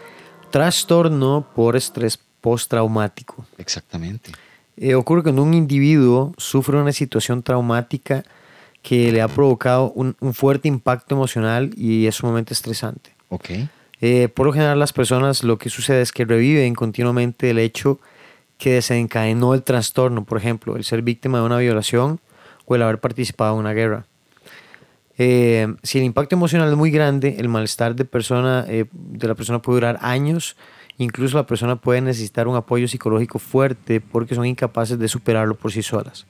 [0.50, 3.46] trastorno por estrés postraumático.
[3.58, 4.32] Exactamente.
[4.78, 8.24] Eh, ocurre cuando un individuo sufre una situación traumática
[8.82, 13.14] que le ha provocado un, un fuerte impacto emocional y es sumamente estresante.
[13.28, 13.50] Ok.
[14.00, 18.00] Eh, por lo general las personas lo que sucede es que reviven continuamente el hecho
[18.62, 22.20] que desencadenó el trastorno, por ejemplo, el ser víctima de una violación
[22.66, 24.06] o el haber participado en una guerra.
[25.18, 29.34] Eh, si el impacto emocional es muy grande, el malestar de, persona, eh, de la
[29.34, 30.58] persona puede durar años,
[31.00, 35.72] incluso la persona puede necesitar un apoyo psicológico fuerte porque son incapaces de superarlo por
[35.72, 36.28] sí solas.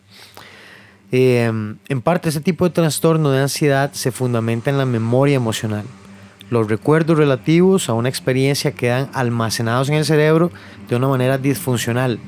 [1.12, 1.52] Eh,
[1.90, 5.84] en parte, este tipo de trastorno de ansiedad se fundamenta en la memoria emocional.
[6.52, 10.52] Los recuerdos relativos a una experiencia quedan almacenados en el cerebro
[10.90, 12.20] de una manera disfuncional.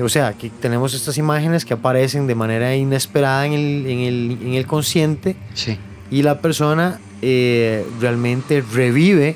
[0.00, 4.38] O sea, aquí tenemos estas imágenes que aparecen de manera inesperada en el, en el,
[4.42, 5.76] en el consciente Sí.
[6.10, 9.34] y la persona eh, realmente revive,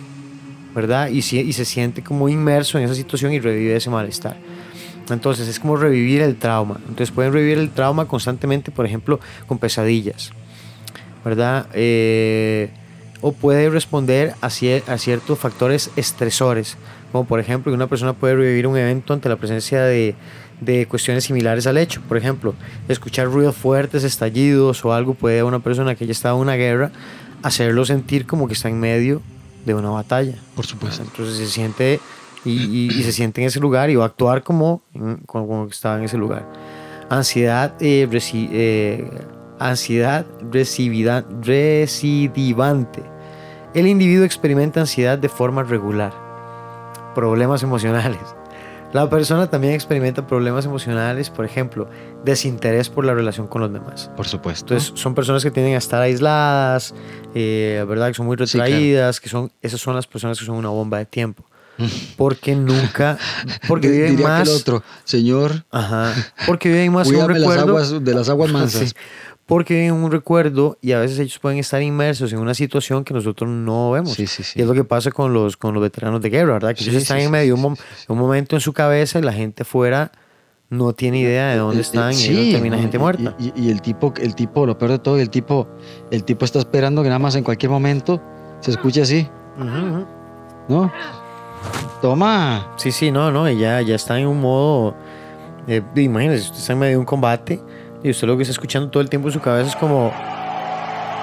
[0.72, 1.08] ¿verdad?
[1.08, 4.36] Y, si- y se siente como inmerso en esa situación y revive ese malestar.
[5.10, 6.76] Entonces es como revivir el trauma.
[6.88, 10.30] Entonces pueden revivir el trauma constantemente, por ejemplo, con pesadillas,
[11.24, 11.66] ¿verdad?
[11.74, 12.70] Eh,
[13.26, 16.76] o puede responder a, cier- a ciertos factores estresores,
[17.10, 20.14] como por ejemplo que una persona puede revivir un evento ante la presencia de,
[20.60, 22.00] de cuestiones similares al hecho.
[22.08, 22.54] Por ejemplo,
[22.88, 26.54] escuchar ruidos fuertes, estallidos o algo puede a una persona que ya estaba en una
[26.54, 26.92] guerra
[27.42, 29.22] hacerlo sentir como que está en medio
[29.64, 30.34] de una batalla.
[30.54, 31.02] Por supuesto.
[31.02, 31.98] Entonces se siente
[32.44, 34.82] y, y- y se siente en ese lugar y va a actuar como,
[35.26, 36.46] como, que estaba en ese lugar.
[37.10, 39.10] Ansiedad, eh, reci- eh,
[39.58, 43.02] ansiedad recibida- recidivante.
[43.74, 46.12] El individuo experimenta ansiedad de forma regular.
[47.14, 48.20] Problemas emocionales.
[48.92, 51.88] La persona también experimenta problemas emocionales, por ejemplo,
[52.24, 54.10] desinterés por la relación con los demás.
[54.16, 54.72] Por supuesto.
[54.74, 56.94] Entonces son personas que tienden a estar aisladas,
[57.34, 58.08] eh, ¿verdad?
[58.08, 58.64] Que son muy Sí, claro.
[58.70, 61.44] retraídas, que son, esas son las personas que son una bomba de tiempo.
[62.16, 63.18] Porque nunca,
[63.68, 66.14] porque viven diría más, que el otro, señor, ajá,
[66.46, 68.88] porque viven más un cuídame las recuerdo, aguas, de las aguas mansas.
[68.88, 68.94] Sí,
[69.46, 73.04] porque viven en un recuerdo y a veces ellos pueden estar inmersos en una situación
[73.04, 74.12] que nosotros no vemos.
[74.14, 74.58] Sí, sí, sí.
[74.58, 76.74] Y es lo que pasa con los, con los veteranos de guerra, ¿verdad?
[76.74, 77.76] Que ellos están en medio de un,
[78.08, 80.10] un momento en su cabeza y la gente fuera
[80.68, 83.36] no tiene idea de dónde Eh, están eh, y ahí termina gente Y- muerta.
[83.38, 85.68] Y, y el tipo, el tipo, lo peor de todo, el tipo,
[86.10, 88.20] el tipo está esperando que nada más en cualquier momento
[88.60, 89.28] se escuche así,
[89.58, 90.06] Ujú, ujú.
[90.68, 90.92] ¿no?
[92.02, 92.72] Toma.
[92.76, 94.94] Sí, sí, no, no, y ya, ya está en un modo.
[95.66, 97.60] Eh, imagínese, usted está en medio de un combate
[98.06, 100.12] y usted lo que está escuchando todo el tiempo en su cabeza es como.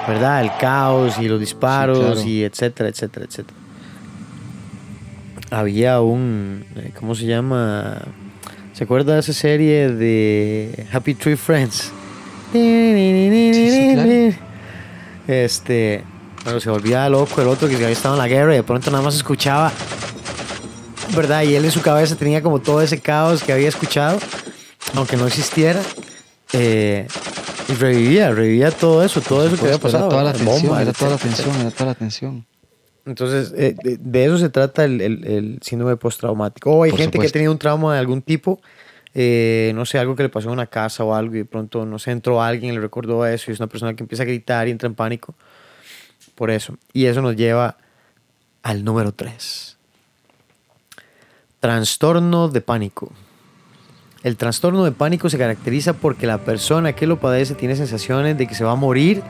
[0.08, 0.42] ¿Verdad?
[0.42, 2.22] El caos y los disparos claro.
[2.24, 3.58] y etcétera, etcétera, etcétera.
[5.50, 6.66] Había un.
[6.76, 8.02] eh, ¿Cómo se llama?
[8.74, 11.92] ¿Se acuerda de esa serie de Happy Tree Friends?
[13.72, 14.36] sí, claro.
[15.28, 16.04] Este.
[16.44, 18.92] Bueno, se volvía loco el otro que había estado en la guerra y de pronto
[18.92, 19.72] nada más escuchaba
[21.16, 21.44] ¿verdad?
[21.44, 24.20] Y él en su cabeza tenía como todo ese caos que había escuchado,
[24.96, 25.82] aunque no existiera.
[26.54, 27.08] Eh,
[27.68, 30.06] y revivía, revivía todo eso, todo eso que había pasado.
[30.06, 32.46] Era toda la atención, Bombas, era toda la atención, era toda la atención.
[33.06, 36.72] Entonces, eh, de, de eso se trata el, el- el síndrome postraumático.
[36.72, 38.62] O hay Por gente que ha tenido un trauma de algún tipo,
[39.14, 41.86] eh, no sé, algo que le pasó en una casa o algo, y de pronto,
[41.86, 44.26] no sé, entró alguien y le recordó eso, y es una persona que empieza a
[44.26, 45.36] gritar y entra en pánico.
[46.36, 46.78] Por eso.
[46.94, 47.78] Y eso nos lleva
[48.64, 49.78] al número 3.
[51.60, 53.12] Trastorno de pánico.
[54.24, 58.48] El trastorno de pánico se caracteriza porque la persona que lo padece tiene sensaciones de
[58.48, 59.22] que se va a morir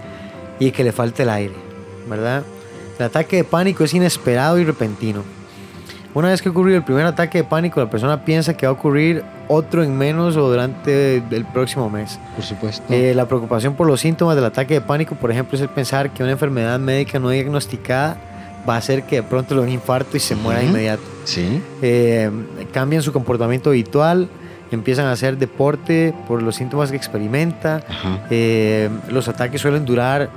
[0.60, 1.56] y que le falta el aire,
[2.08, 2.44] ¿verdad?
[3.00, 5.24] El ataque de pánico es inesperado y repentino.
[6.14, 8.76] Una vez que ocurrió el primer ataque de pánico, la persona piensa que va a
[8.76, 12.20] ocurrir otro en menos o durante el próximo mes.
[12.36, 12.94] Por supuesto.
[12.94, 16.14] Eh, la preocupación por los síntomas del ataque de pánico, por ejemplo, es el pensar
[16.14, 18.18] que una enfermedad médica no diagnosticada
[18.70, 21.02] va a hacer que de pronto le dé un infarto y se muera de inmediato.
[21.24, 21.64] sí.
[21.82, 22.30] Eh,
[22.72, 24.30] cambian su comportamiento habitual,
[24.76, 27.84] empiezan a hacer deporte por los síntomas que experimenta.
[28.30, 30.30] Eh, los ataques suelen durar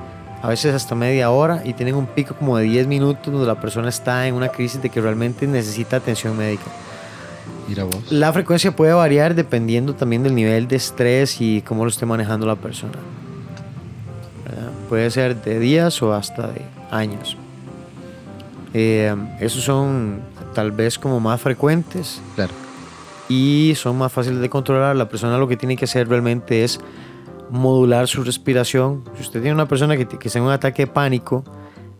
[0.42, 3.60] a veces hasta media hora y tienen un pico como de 10 minutos donde la
[3.60, 6.64] persona está en una crisis de que realmente necesita atención médica.
[7.68, 8.12] Mira vos.
[8.12, 12.46] La frecuencia puede variar dependiendo también del nivel de estrés y cómo lo esté manejando
[12.46, 12.92] la persona.
[14.44, 14.70] ¿Verdad?
[14.88, 17.36] Puede ser de días o hasta de años.
[18.74, 20.20] Eh, esos son
[20.54, 22.52] tal vez como más frecuentes Claro.
[23.28, 24.96] Y son más fáciles de controlar.
[24.96, 26.80] La persona lo que tiene que hacer realmente es
[27.50, 29.04] modular su respiración.
[29.14, 31.44] Si usted tiene una persona que, que en un ataque de pánico,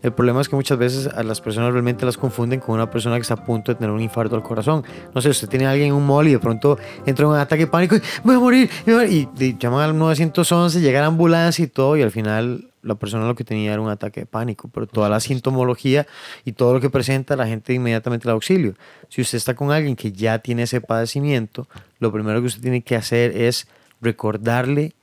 [0.03, 3.21] el problema es que muchas veces las personas realmente las confunden con una persona que
[3.21, 4.83] está a punto de tener un infarto al corazón.
[5.13, 7.37] No sé, usted tiene a alguien en un mall y de pronto entra en un
[7.37, 8.69] ataque de pánico y voy a morir.
[8.85, 12.11] voy a morir", Y, y llaman al 911, llega la ambulancia y todo, y al
[12.11, 16.07] final la persona lo que tenía era un ataque de pánico, pero toda la sintomología
[16.45, 18.75] y todo lo que presenta, la gente inmediatamente da auxilio.
[19.09, 21.67] Si usted está con alguien que ya tiene ese padecimiento,
[21.99, 23.67] lo primero que usted tiene que hacer es
[24.01, 24.93] recordarle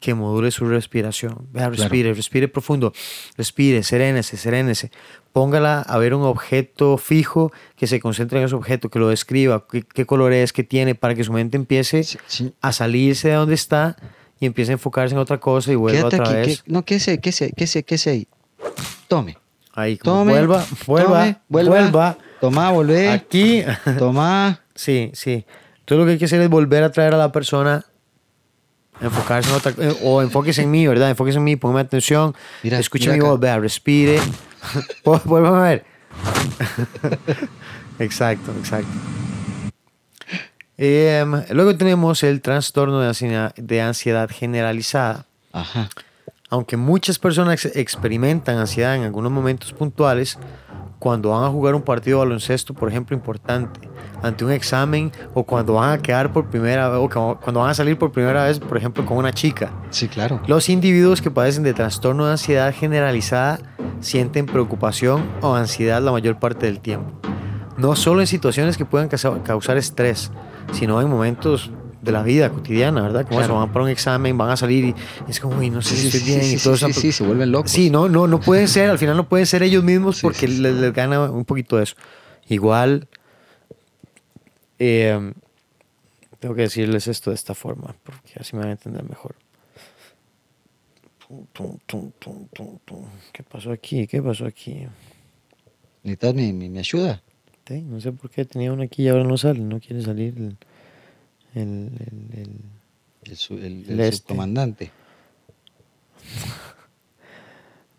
[0.00, 1.48] que module su respiración.
[1.52, 2.92] Vea, respire, respire profundo,
[3.36, 4.92] respire, serénese, serénese.
[5.32, 9.66] Póngala a ver un objeto fijo, que se concentre en ese objeto, que lo describa,
[9.68, 12.54] qué, qué color es, qué tiene, para que su mente empiece Sí, sí.
[12.60, 13.96] a salirse de donde está
[14.40, 16.48] y empiece a enfocarse en otra cosa y vuelva Quédate otra aquí.
[16.50, 16.62] vez.
[16.62, 17.18] que- no, ¿qué sé?
[17.20, 17.52] ¿Qué sé?
[17.56, 17.82] ¿Qué sé?
[17.82, 18.28] ¿Qué sé ahí?
[19.08, 19.36] Tome.
[19.74, 20.32] Ahí, como Tome.
[20.32, 21.70] vuelva, vuelva, tome, vuelva.
[21.80, 22.18] vuelva.
[22.40, 23.08] Toma, volvé.
[23.10, 23.62] Aquí.
[23.98, 24.60] Toma.
[24.74, 25.44] Sí, sí.
[25.80, 27.84] Entonces lo que hay que hacer es volver a traer a la persona,
[29.00, 31.10] enfocarse en otra eh, o enfóquese en mí, ¿verdad?
[31.10, 34.18] Enfóquese en mí, póngame atención, Mira, escuche mi voz, vea, respire.
[35.04, 35.84] Vu- Vuelvan a ver.
[37.98, 38.88] exacto, exacto.
[40.78, 45.26] Em, luego tenemos el trastorno de ansiedad, de ansiedad generalizada.
[45.52, 45.88] Ajá.
[46.50, 50.38] Aunque muchas personas ex- experimentan ansiedad en algunos momentos puntuales,
[51.00, 53.80] cuando van a jugar un partido de baloncesto, por ejemplo, importante,
[54.22, 57.70] ante un examen, o cuando van a quedar por primera vez, o cu- cuando van
[57.70, 59.70] a salir por primera vez, por ejemplo, con una chica.
[59.90, 60.40] Sí, claro.
[60.46, 63.58] Los individuos que padecen de trastorno de ansiedad generalizada
[64.00, 67.12] sienten preocupación o ansiedad la mayor parte del tiempo.
[67.76, 70.32] No solo en situaciones que puedan causa- causar estrés,
[70.72, 73.26] sino en momentos de la vida cotidiana, ¿verdad?
[73.26, 73.54] Como Claro.
[73.54, 74.94] eso, van para un examen, van a salir y
[75.30, 77.00] es como, uy, no sé si estoy bien sí, y sí, todo sí, eso.
[77.00, 77.70] sí, se vuelven locos.
[77.72, 80.46] Sí, no, no, no pueden ser, al final no pueden ser ellos mismos Sí, porque
[80.46, 80.62] sí, sí.
[80.62, 81.96] Les, les gana un poquito eso.
[82.48, 83.08] Igual,
[84.78, 85.32] eh,
[86.38, 89.34] tengo que decirles esto de esta forma porque así me van a entender mejor.
[93.32, 94.06] ¿Qué pasó aquí?
[94.06, 94.86] ¿Qué pasó aquí?
[96.02, 97.22] ¿Necesitas mi, mi, mi ayuda?
[97.70, 100.56] No sé por qué tenía uno aquí y ahora no sale, no quiere salir el,
[101.54, 101.90] el,
[102.34, 102.60] el-
[103.24, 104.12] el- este.
[104.18, 104.90] subcomandante.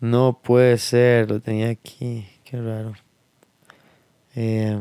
[0.00, 2.94] No puede ser, lo tenía aquí, qué raro.
[4.34, 4.74] Eh,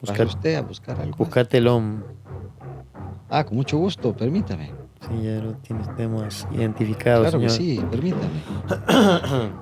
[0.00, 1.16] Vaya busca- usted a buscar algo.
[1.16, 2.02] Buscate el OM.
[3.30, 4.72] Ah, con mucho gusto, permítame.
[5.08, 7.28] Sí, ya lo tienes temas identificados.
[7.28, 8.42] claro que sí, permítame.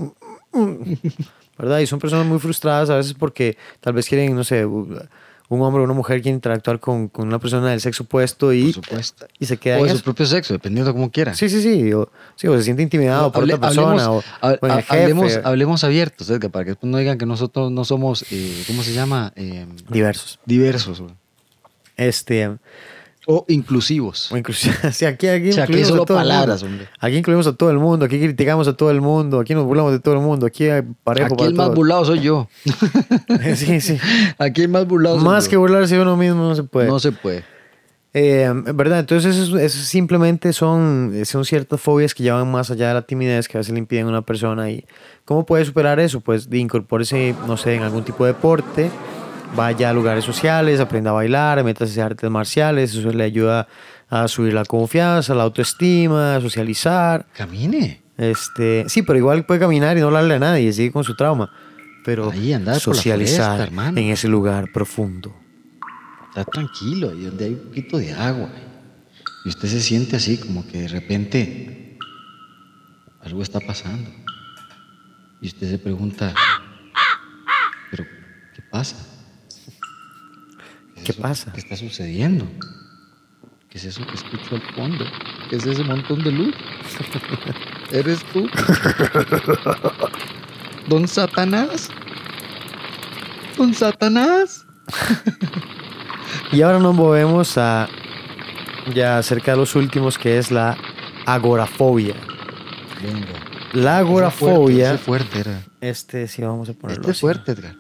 [0.54, 1.12] y-
[1.58, 1.80] ¿verdad?
[1.80, 5.82] Y son personas muy frustradas a veces porque tal vez quieren, no sé, un hombre
[5.82, 9.28] o una mujer quiere interactuar con, con una persona del sexo opuesto y, Por supuesto.
[9.40, 11.34] y se queda O de su propio sexo, dependiendo como quiera.
[11.36, 11.94] Sí, sí, sí.
[11.94, 13.92] O, sí, o se siente intimidado por Hable- otra persona.
[14.06, 15.02] hablemos, o, ha- o en el ha- jefe.
[15.02, 18.82] hablemos, hablemos abiertos, Edgar, para que después no digan que nosotros no somos, eh, ¿cómo
[18.84, 19.34] se llama?
[19.36, 20.40] Eh, Diversos.
[20.46, 21.14] diversos güey.
[21.98, 22.58] Este,
[23.28, 24.32] o inclusivos.
[24.32, 26.74] o inclusive, sí, aquí, aquí O sea, aquí incluimos a todo el palabras, mundo.
[26.84, 26.90] hombre.
[27.00, 29.92] Aquí incluimos a todo el mundo, aquí criticamos a todo el mundo, aquí nos burlamos
[29.94, 32.48] de todo el mundo, aquí hay parejo Aquí para el más burlado soy yo.
[33.56, 33.98] Sí, sí.
[34.38, 35.50] Aquí el más burlado soy Más yo.
[35.52, 36.88] que burlarse de uno mismo no se puede.
[36.88, 37.44] No se puede.
[38.18, 39.00] Eh, ¿Verdad?
[39.00, 43.50] Entonces, eso, eso simplemente son, son ciertas fobias que llevan más allá de la timidez
[43.50, 44.70] que a veces le impiden a una persona.
[44.70, 44.86] ¿Y
[45.26, 46.22] cómo puede superar eso?
[46.22, 48.90] Pues de incorpórese, no sé, en algún tipo de deporte,
[49.56, 53.68] vaya a lugares sociales, aprenda a bailar, métase a artes marciales, eso le ayuda
[54.10, 57.26] a subir la confianza, la autoestima, a socializar.
[57.36, 58.02] Camine.
[58.18, 61.52] Este, sí, pero igual puede caminar y no hablarle a nadie, sigue con su trauma.
[62.06, 65.36] Pero Ahí, andar por la socializar en ese lugar profundo.
[66.30, 68.50] Está tranquilo, ahí donde hay un poquito de agua.
[69.46, 71.98] Y usted se siente así, como que de repente
[73.22, 74.10] algo está pasando.
[75.42, 76.34] Y usted se pregunta,
[77.92, 78.06] ¿pero
[78.54, 79.15] qué pasa?
[81.06, 81.22] ¿Qué eso?
[81.22, 81.52] pasa?
[81.54, 82.46] ¿Qué está sucediendo?
[83.70, 85.06] ¿Qué es eso que escucho al fondo?
[85.50, 86.56] ¿Qué es ese montón de luz?
[87.92, 88.48] ¿Eres tú?
[90.88, 91.90] ¿Don Satanás?
[93.58, 94.66] ¿Don Satanás?
[96.52, 97.88] Y ahora nos movemos a
[98.94, 100.78] ya cerca de los últimos que es la
[101.26, 102.16] agorafobia.
[103.02, 103.28] Venga.
[103.74, 105.62] La Ese agorafobia, fuerte, ese fuerte era.
[105.82, 107.22] este sí vamos a ponerlo Este es así.
[107.22, 107.76] fuerte, Edgar.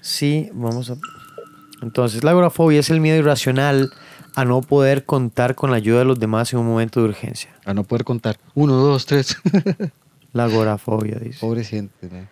[0.00, 0.96] Sí, vamos a
[1.82, 3.92] Entonces, la agorafobia es el miedo irracional
[4.34, 7.50] a no poder contar con la ayuda de los demás en un momento de urgencia.
[7.64, 8.38] A no poder contar.
[8.54, 9.36] Uno, dos, tres.
[10.32, 11.40] La agorafobia dice.
[11.40, 12.08] Pobre gente.
[12.10, 12.28] ¿no?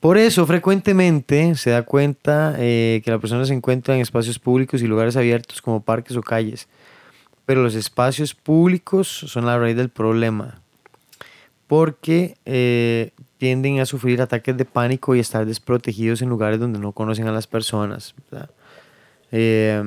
[0.00, 4.80] Por eso, frecuentemente se da cuenta eh, que la persona se encuentra en espacios públicos
[4.80, 6.68] y lugares abiertos como parques o calles.
[7.44, 10.60] Pero los espacios públicos son la raíz del problema.
[11.66, 16.92] Porque eh, tienden a sufrir ataques de pánico y estar desprotegidos en lugares donde no
[16.92, 18.14] conocen a las personas.
[18.30, 18.50] ¿verdad?
[19.32, 19.82] Eh,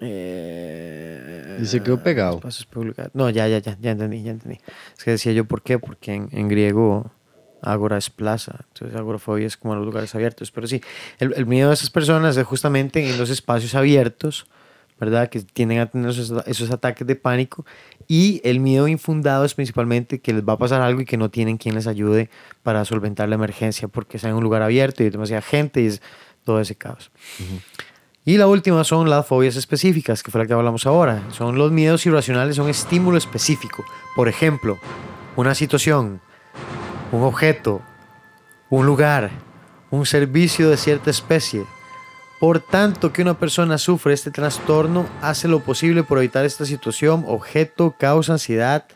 [0.00, 2.40] eh, Y se quedó pegado.
[3.14, 4.58] No, ya, ya, ya, ya entendí, ya entendí.
[4.96, 7.10] Es que decía yo por qué, porque en, en griego
[7.62, 10.50] agora es plaza, entonces agorafobia es como los lugares abiertos.
[10.50, 10.82] Pero sí,
[11.18, 14.46] el, el miedo de esas personas es justamente en los espacios abiertos,
[14.98, 15.28] ¿verdad?
[15.28, 17.64] Que tienden a tener esos, esos ataques de pánico.
[18.08, 21.30] Y el miedo infundado es principalmente que les va a pasar algo y que no
[21.30, 22.28] tienen quien les ayude
[22.64, 25.86] para solventar la emergencia, porque están en un lugar abierto y hay demasiada gente y
[25.86, 26.02] es
[26.44, 27.10] todo ese caos.
[28.24, 31.22] Y la última son las fobias específicas, que fue la que hablamos ahora.
[31.30, 33.84] Son los miedos irracionales, son estímulo específico.
[34.14, 34.78] Por ejemplo,
[35.34, 36.20] una situación,
[37.10, 37.82] un objeto,
[38.70, 39.30] un lugar,
[39.90, 41.64] un servicio de cierta especie.
[42.38, 47.24] Por tanto que una persona sufre este trastorno, hace lo posible por evitar esta situación,
[47.26, 48.86] objeto, causa, ansiedad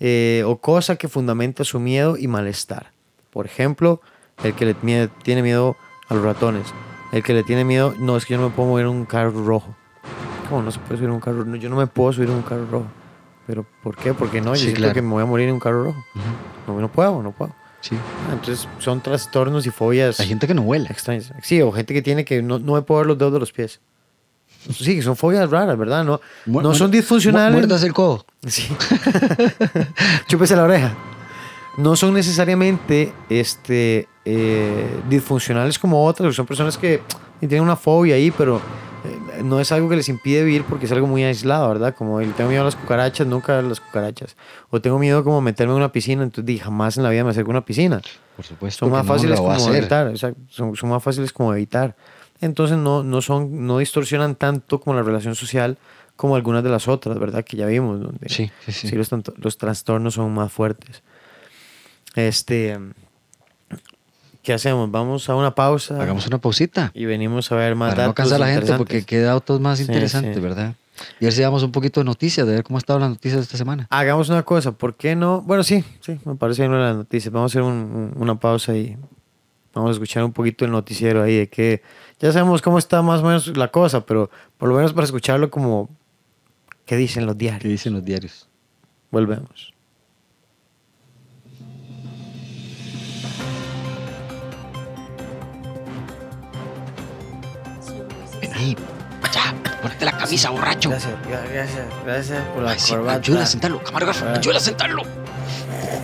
[0.00, 2.92] eh, o cosa que fundamenta su miedo y malestar.
[3.30, 4.00] Por ejemplo,
[4.44, 4.74] el que le
[5.22, 5.76] tiene miedo
[6.08, 6.66] a los ratones.
[7.12, 9.04] El que le tiene miedo, no, es que yo no me puedo mover en un
[9.06, 9.74] carro rojo.
[10.48, 11.56] ¿Cómo no se puede subir en un carro rojo?
[11.56, 12.86] Yo no me puedo subir en un carro rojo.
[13.46, 14.12] ¿Pero por qué?
[14.14, 14.94] Porque no, yo Sí, siento claro.
[14.94, 15.98] que me voy a morir en un carro rojo.
[16.14, 16.72] Ujú.
[16.74, 17.54] No, no puedo, no puedo.
[17.80, 17.96] Sí.
[18.28, 20.88] Ah, Entonces son trastornos y fobias Hay gente que no huele.
[20.90, 21.32] extrañas.
[21.42, 23.52] Sí, o gente que tiene que no, no me puedo ver los dedos de los
[23.52, 23.80] pies.
[24.70, 26.04] Sí, que son fobias raras, ¿verdad?
[26.04, 27.52] No, no son disfuncionales.
[27.52, 28.26] mu- Muerdas el codo.
[28.46, 28.68] Sí.
[30.26, 30.94] Chúpese la oreja.
[31.76, 37.00] No son necesariamente este, eh, disfuncionales como otras, son personas que
[37.40, 38.60] tienen una fobia ahí, pero
[39.04, 41.94] eh, no es algo que les impide vivir porque es algo muy aislado, ¿verdad?
[41.96, 44.36] Como el tengo miedo a las cucarachas, nunca a las cucarachas.
[44.68, 47.30] O tengo miedo como meterme en una piscina, entonces di, jamás en la vida me
[47.30, 48.02] acerco a una piscina.
[48.36, 48.80] Por supuesto.
[48.80, 51.96] Son más no fáciles como evitar, son, son más fáciles como evitar.
[52.42, 55.78] Entonces no, no, son, no distorsionan tanto como la relación social
[56.16, 57.44] como algunas de las otras, ¿verdad?
[57.44, 58.88] Que ya vimos, donde Sí, sí, sí.
[58.88, 59.08] sí los,
[59.38, 61.02] los trastornos son más fuertes.
[62.14, 62.78] Este,
[64.42, 64.90] ¿qué hacemos?
[64.90, 66.90] Vamos a una pausa Hagamos una pausita.
[66.94, 69.60] y venimos a ver más Para no datos cansar a la gente porque queda autos
[69.60, 70.40] más Sí, interesantes, sí.
[70.40, 70.74] ¿verdad?
[71.20, 73.36] Y a ver si damos un poquito de noticias, de ver cómo estaban las noticias
[73.40, 73.86] de esta semana.
[73.90, 75.42] Hagamos una cosa, ¿por qué no?
[75.42, 77.32] Bueno, sí, sí, me parece bien las noticias.
[77.32, 78.96] Vamos a hacer un- un- una pausa y
[79.74, 81.82] vamos a escuchar un poquito el noticiero ahí de que
[82.18, 85.50] ya sabemos cómo está más o menos la cosa, pero por lo menos para escucharlo
[85.50, 85.88] como
[86.84, 87.70] qué dicen los ¿Qué diarios.
[87.70, 88.48] dicen los diarios?
[89.12, 89.72] Volvemos.
[98.58, 98.76] Vení,
[99.22, 100.90] allá, ponete la camisa, borracho.
[100.90, 101.12] Gracias,
[101.52, 103.18] gracias, gracias por la Ay, sí, corbata.
[103.18, 105.02] ayúdale a sentarlo, camarógrafo, ayúdale a sentarlo.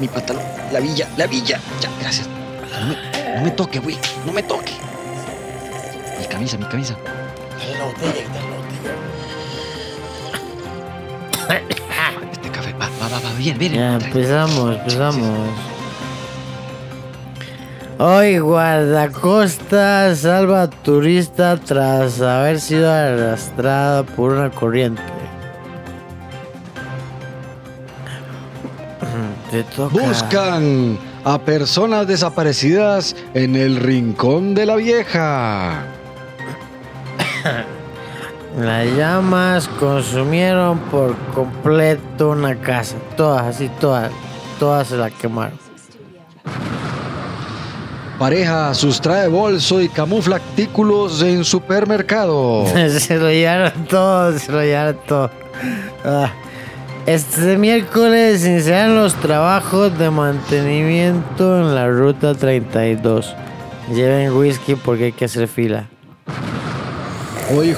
[0.00, 0.42] mi pantalón,
[0.72, 1.60] la villa, la villa.
[1.80, 2.28] Ya, gracias.
[2.28, 4.72] No me, no me toque, güey, no me toque.
[6.20, 6.96] Mi camisa, mi camisa.
[12.32, 13.74] Este café, va, va, va, va, bien, bien.
[13.74, 15.48] Ya empezamos, empezamos.
[17.98, 25.00] Hoy guardacosta salva turista tras haber sido arrastrada por una corriente.
[29.52, 29.96] Te toca.
[29.96, 35.84] Buscan a personas desaparecidas en el rincón de la vieja.
[38.58, 42.96] Las llamas consumieron por completo una casa.
[43.16, 44.10] Todas, así, todas.
[44.58, 45.63] Todas se la quemaron.
[48.18, 52.64] Pareja sustrae bolso y camufla artículos en supermercado.
[52.98, 55.30] se lo llevaron todo, se lo llevaron todo.
[56.04, 56.30] Ah.
[57.06, 63.34] Este miércoles iniciaron los trabajos de mantenimiento en la ruta 32.
[63.92, 65.88] Lleven whisky porque hay que hacer fila.
[67.54, 67.76] OIJ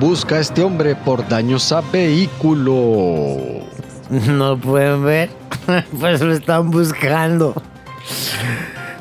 [0.00, 2.74] busca a este hombre por daños a vehículo.
[4.08, 5.30] No lo pueden ver,
[6.00, 7.60] pues lo están buscando.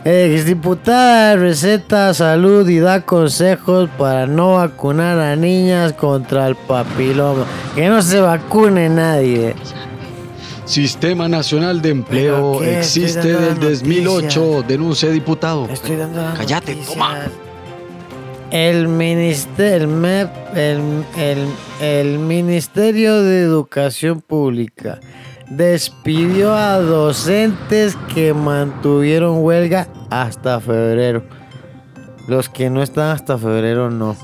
[0.05, 7.43] Exdiputada receta salud y da consejos para no vacunar a niñas contra el papiloma.
[7.73, 9.55] Que no se vacune nadie.
[10.65, 12.77] Sistema Nacional de Empleo ¿Pero qué?
[12.79, 15.67] existe la 2008, denuncia diputado.
[15.71, 16.93] Estoy dando las Cállate, noticias.
[16.93, 17.17] toma.
[18.51, 21.47] El ministerio, el, MEP, el, el-
[21.81, 24.99] el Ministerio de Educación Pública
[25.49, 31.23] despidió a docentes que mantuvieron huelga hasta febrero.
[32.27, 34.15] Los que no están hasta febrero no.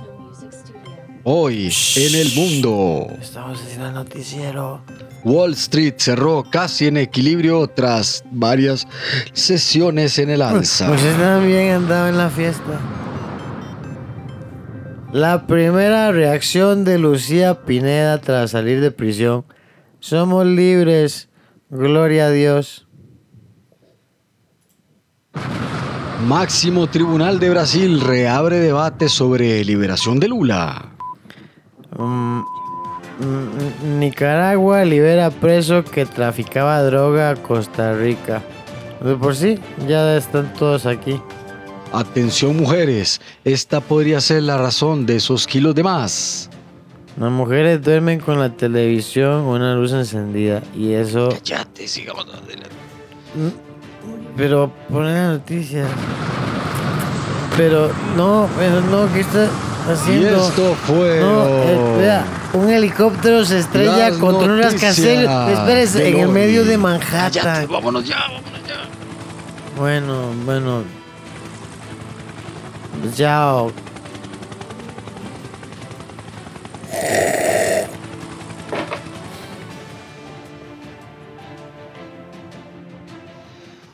[1.23, 4.81] Hoy, en el mundo, Estamos haciendo el noticiero.
[5.23, 8.87] Wall Street cerró casi en equilibrio tras varias
[9.33, 10.87] sesiones en el alza.
[10.87, 12.79] Pues también andaba en la fiesta.
[15.13, 19.45] La primera reacción de Lucía Pineda tras salir de prisión.
[20.01, 21.29] Somos libres.
[21.69, 22.87] Gloria a Dios.
[26.27, 30.91] Máximo Tribunal de Brasil reabre debate sobre liberación de Lula.
[31.97, 32.41] Mm,
[33.99, 38.41] Nicaragua libera preso que traficaba droga a Costa Rica.
[39.03, 41.21] De por sí, ya están todos aquí.
[41.93, 46.50] Atención mujeres, esta podría ser la razón de esos kilos de más.
[47.19, 50.61] Las mujeres duermen con la televisión o una luz encendida.
[50.75, 52.69] Y eso Cállate, sigamos adelante.
[54.37, 55.87] Pero ponen las noticias.
[57.57, 60.47] Pero no, pero no, ¿qué está Y haciendo?
[60.47, 65.49] esto fue No, eh, vea, un helicóptero se estrella Las contra un rascacielos.
[65.51, 67.67] Espérese, en el medio de Cállate, Manhattan.
[67.69, 69.77] vámonos ya, vámonos ya.
[69.77, 70.83] Bueno, bueno.
[73.15, 73.71] Chao.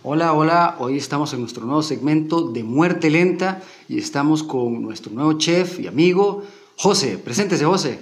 [0.10, 5.12] Hola, hola, hoy estamos en nuestro nuevo segmento de Muerte Lenta y estamos con nuestro
[5.12, 6.46] nuevo chef y amigo,
[6.78, 7.18] José.
[7.18, 8.00] Preséntese, José.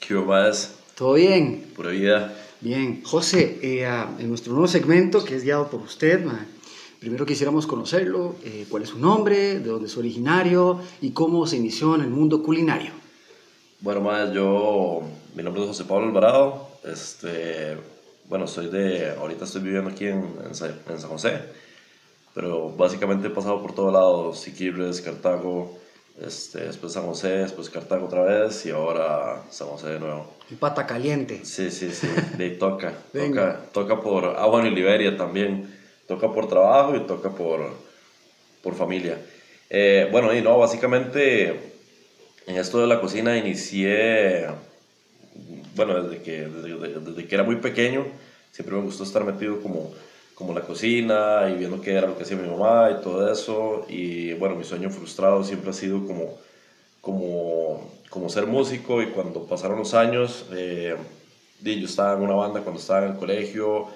[0.00, 0.74] ¿Qué más?
[0.96, 1.70] ¿Todo bien?
[1.76, 2.36] Pura vida.
[2.60, 3.02] Bien.
[3.04, 6.26] José, eh, ah, en nuestro nuevo segmento que es guiado por usted,
[6.98, 11.56] primero quisiéramos conocerlo, eh, cuál es su nombre, de dónde es originario y cómo se
[11.56, 12.90] inició en el mundo culinario.
[13.78, 15.02] Bueno, más yo,
[15.36, 16.66] mi nombre es José Pablo Alvarado.
[16.82, 17.76] Este,
[18.28, 21.40] bueno, soy de, ahorita estoy viviendo aquí en, en, Sa- en San José,
[22.34, 25.78] pero básicamente he pasado por todos lados, Siquirres, Cartago,
[26.20, 30.34] este, después San José, después Cartago otra vez y ahora San José de nuevo.
[30.50, 31.44] En pata caliente.
[31.44, 35.74] Sí, sí, sí, de ahí toca, toca, toca por, ah bueno, y Liberia también,
[36.06, 37.60] toca por trabajo y toca por,
[38.62, 39.18] por familia.
[39.70, 41.48] Eh, bueno, y no, básicamente
[42.46, 44.46] en esto de la cocina inicié,
[45.78, 48.04] bueno, desde que, desde, que era muy pequeño,
[48.52, 49.94] siempre me gustó estar metido como,
[50.34, 53.86] como la cocina y viendo qué era lo que hacía mi mamá y todo eso,
[53.88, 56.36] y bueno, mi sueño frustrado siempre ha sido como
[57.00, 59.02] como, como ser músico.
[59.02, 60.96] Y cuando pasaron los años, eh,
[61.62, 63.86] yo estaba en una banda cuando estaba en el colegio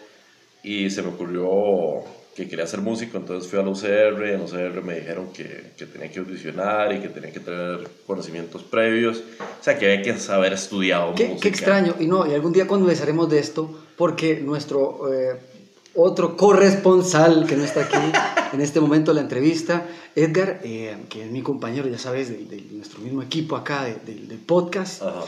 [0.62, 2.05] y se me ocurrió
[2.35, 5.72] que quería ser músico, entonces fui a la UCR, en la UCR me dijeron que,
[5.76, 10.03] que tenía que audicionar y que tenía que tener conocimientos previos, o sea que había
[10.03, 11.43] que saber estudiado Qué, música.
[11.43, 11.95] qué extraño.
[12.01, 15.37] Y no, y algún día conversaremos de esto porque nuestro eh,
[15.95, 17.99] otro corresponsal que no está aquí
[18.55, 22.39] en este momento de la entrevista, Edgar, eh, que es mi compañero, ya sabes, de,
[22.47, 25.20] de nuestro mismo equipo acá de- de- del podcast, Ajá.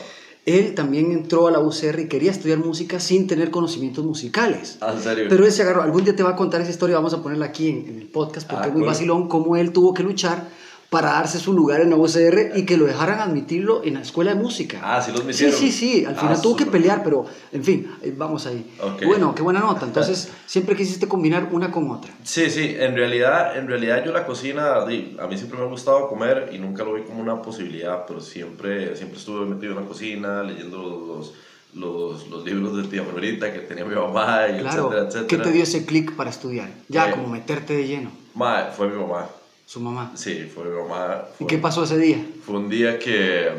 [0.46, 4.76] Él también entró a la UCR y quería estudiar música sin tener conocimientos musicales.
[4.80, 5.26] Ah, ¿en serio?
[5.28, 7.46] Pero él se agarró, algún día te va a contar esa historia, vamos a ponerla
[7.46, 8.88] aquí en, en el podcast porque Ah, es muy cool.
[8.88, 10.48] vacilón cómo él tuvo que luchar
[10.94, 14.32] para darse su lugar en la UCR y que lo dejaran admitirlo en la escuela
[14.32, 14.78] de música.
[14.80, 15.58] Ah, sí los Sí, metieron.
[15.58, 18.64] sí, sí, al Ah, final tuvo que pelear, pero en fin, vamos ahí.
[18.80, 19.04] Ok.
[19.06, 19.84] Bueno, qué buena nota.
[19.86, 22.12] Entonces, siempre quisiste combinar una con otra.
[22.22, 26.06] Sí, sí, en realidad, en realidad yo la cocina, a mí siempre me ha gustado
[26.08, 29.86] comer y nunca lo vi como una posibilidad, pero siempre, siempre estuve metido en la
[29.88, 30.78] cocina, leyendo
[31.18, 31.32] los,
[31.74, 35.26] los, los libros de tía Manuelita que tenía mi mamá, y Claro, etcétera, etcétera.
[35.26, 36.68] ¿qué te dio ese clic para estudiar?
[36.88, 39.26] Ya, Eh, como meterte de lleno, Ma, fue mi mamá,
[39.74, 40.12] su mamá.
[40.14, 41.24] sí, fue mi mamá.
[41.32, 42.24] ¿Y Fue, qué pasó ese día?
[42.46, 43.50] Fue un día que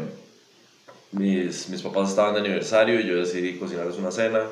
[1.11, 4.43] mis, mis papás estaban de aniversario y yo decidí cocinarles una cena.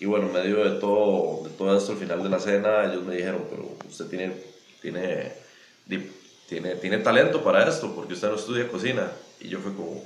[0.00, 3.04] Y bueno, en medio de todo, de todo esto, al final de la cena, ellos
[3.04, 4.32] me dijeron, pero usted tiene,
[4.80, 5.32] tiene,
[6.48, 9.12] tiene, tiene talento para esto, porque usted no estudia cocina.
[9.38, 10.02] Y yo fui como,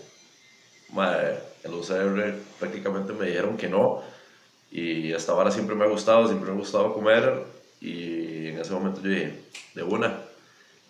[0.92, 4.02] madre, en la UCR prácticamente me dijeron que no.
[4.72, 7.44] Y hasta ahora siempre me ha gustado, siempre me ha gustado comer.
[7.80, 9.34] Y en ese momento yo dije,
[9.76, 10.25] de una,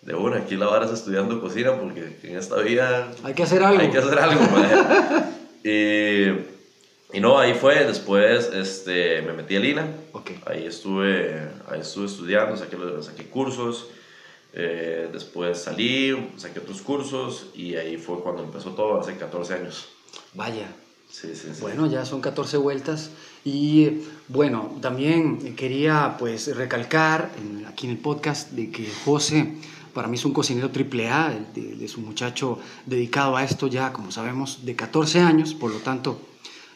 [0.07, 3.62] de una, aquí la vara es estudiando cocina, porque en esta vida Hay que hacer
[3.62, 3.80] algo.
[3.82, 4.40] hay que hacer algo,
[5.64, 7.84] y, y no, ahí fue.
[7.84, 9.86] Después este, me metí a Lina.
[10.46, 13.88] Ahí estuve, ahí estuve estudiando, saqué, saqué cursos.
[14.52, 17.46] eh, después salí, saqué otros cursos.
[17.54, 19.88] Y ahí fue cuando empezó todo, hace 14 años.
[20.34, 20.66] Vaya.
[21.11, 21.61] Sí, sí, sí.
[21.61, 23.11] Bueno, ya son 14 vueltas
[23.44, 29.54] y bueno, también quería pues recalcar en- aquí en el podcast de que José
[29.97, 31.32] para mí es un cocinero triple A,
[31.80, 36.20] es un muchacho dedicado a esto ya, como sabemos, de 14 años, por lo tanto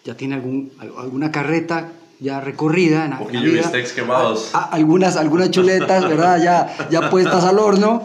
[0.04, 3.72] ya tiene algún, al- alguna carreta ya recorrida en, en la vida.
[3.94, 4.54] quemados.
[4.54, 6.42] A- a- algunas, algunas chuletas, ¿verdad?
[6.42, 8.02] Ya, ya puestas al horno.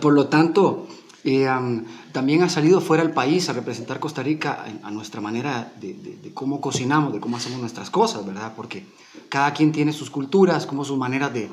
[0.00, 0.86] Por lo tanto,
[1.24, 5.20] eh, am, también ha salido fuera del país a representar Costa Rica a, a nuestra
[5.20, 8.52] manera de, de- de cómo cocinamos, de cómo hacemos nuestras cosas, ¿verdad?
[8.56, 8.84] Porque
[9.28, 11.48] cada quien tiene sus culturas, como sus maneras de,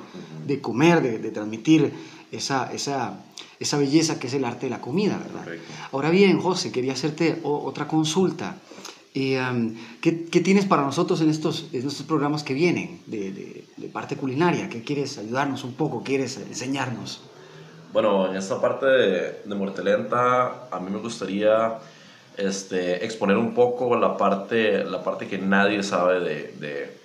[0.45, 1.93] de comer, de transmitir
[2.31, 3.19] esa, esa,
[3.59, 5.43] esa belleza que es el arte de la comida, ¿verdad?
[5.43, 5.71] Correcto.
[5.91, 8.57] Ahora bien, José, quería hacerte otra consulta.
[9.39, 13.63] Am, ¿qué, qué tienes para nosotros en estos, en estos programas que vienen de, de-
[13.75, 14.69] de parte culinaria?
[14.69, 16.03] ¿Qué quieres ayudarnos un poco?
[16.03, 17.21] ¿Quieres enseñarnos?
[17.93, 21.79] Bueno, en esta parte de, de Muerte Lenta, a mí me gustaría
[22.37, 26.97] este, exponer un poco la parte, la parte que nadie sabe de, de,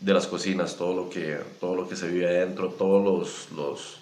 [0.00, 3.98] de las cocinas, todo lo, que, todo lo que se vive adentro, todos los, los,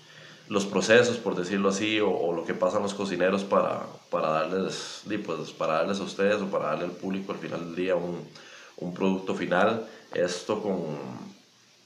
[0.53, 5.51] los procesos, por decirlo así, o, lo que pasan los cocineros para, para, darles, pues,
[5.53, 8.21] para darles a ustedes o para darle al público al final del día un,
[8.77, 9.87] un producto final.
[10.13, 10.77] Esto con,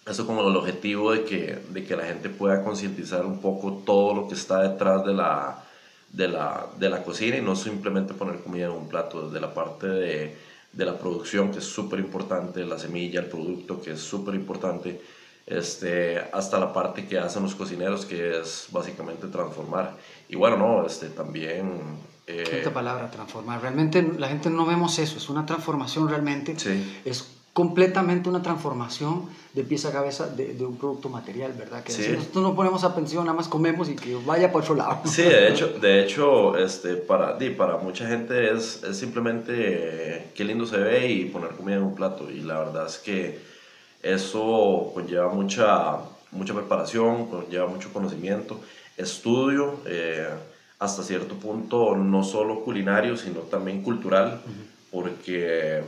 [0.04, 4.12] esto con el objetivo de que, de que la gente pueda concientizar un poco todo
[4.14, 5.64] lo que está detrás de la,
[6.10, 9.54] de la, de la cocina y no simplemente poner comida en un plato, desde la
[9.54, 10.36] parte de,
[10.72, 15.00] de la producción, que es súper importante, la semilla, el producto, que es súper importante,
[15.46, 19.92] este, hasta la parte que hacen los cocineros, que es básicamente transformar.
[20.28, 21.98] Y bueno, no, este, también...
[22.26, 23.62] eh, Esta palabra, transformar.
[23.62, 26.58] Realmente la gente no vemos eso, es una transformación realmente.
[26.58, 27.00] Sí.
[27.04, 31.82] Es completamente una transformación de pieza a cabeza de, de un producto material, ¿verdad?
[31.82, 32.02] Que Sí.
[32.02, 35.00] si nosotros no ponemos a pensión, nada más comemos y que vaya por otro lado.
[35.06, 40.44] Sí, de hecho, de hecho este, para, para mucha gente es, es simplemente eh, qué
[40.44, 42.30] lindo se ve y poner comida en un plato.
[42.30, 43.40] Y la verdad es que
[44.02, 45.96] eso conlleva mucha,
[46.32, 48.60] mucha preparación, conlleva mucho conocimiento,
[48.96, 50.28] estudio, eh,
[50.78, 54.40] hasta cierto punto no solo culinario, sino también cultural,
[54.90, 55.82] porque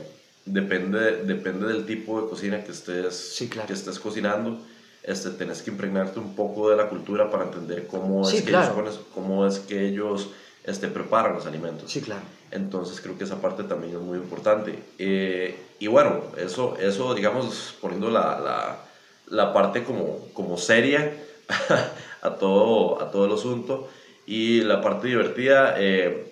[0.45, 3.67] depende, depende del tipo de cocina que estés, Sí, claro.
[3.67, 4.59] que estés cocinando.
[5.03, 8.49] Este, tenés que impregnarte un poco de la cultura para entender cómo es Sí, que
[8.49, 8.81] claro.
[8.81, 10.29] ellos, cómo es que ellos
[10.65, 11.89] este, preparan los alimentos.
[11.91, 12.21] Sí, claro.
[12.51, 14.79] Entonces creo que esa parte también es muy importante.
[14.97, 18.79] Eh, y bueno, eso, eso digamos, poniendo la, la,
[19.27, 21.11] la parte como, como seria
[22.21, 23.87] a, todo, a todo el asunto.
[24.25, 26.25] Y la parte divertida, eh,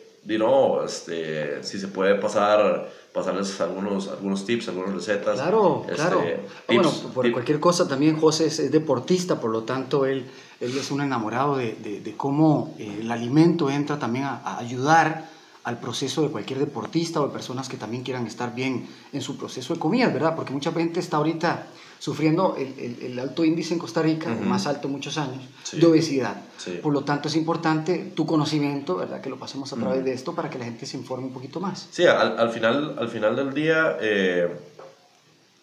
[0.86, 5.36] este, si se puede pasar, pasarles algunos, algunos tips, algunas recetas.
[5.36, 6.22] Claro, este, claro.
[6.22, 10.26] tips- bueno, por cualquier cosa también José es, es deportista, por lo tanto él,
[10.60, 14.60] él es un enamorado de, de- de cómo eh, el alimento entra también a, a
[14.60, 15.26] ayudar
[15.68, 19.36] al proceso de cualquier deportista o de personas que también quieran estar bien en su
[19.38, 20.34] proceso de comidas, ¿verdad?
[20.34, 21.68] Porque mucha gente está ahorita
[22.00, 25.44] sufriendo el, el- el alto índice en Costa Rica, el más alto en muchos años,
[25.64, 25.78] Sí.
[25.80, 26.40] de obesidad.
[26.58, 26.80] Sí.
[26.82, 29.20] Por lo tanto es importante tu conocimiento, ¿verdad?
[29.20, 31.60] Que lo pasemos a través de esto para que la gente se informe un poquito
[31.60, 31.88] más.
[31.92, 34.48] Sí, al, al final, al final del día, eh,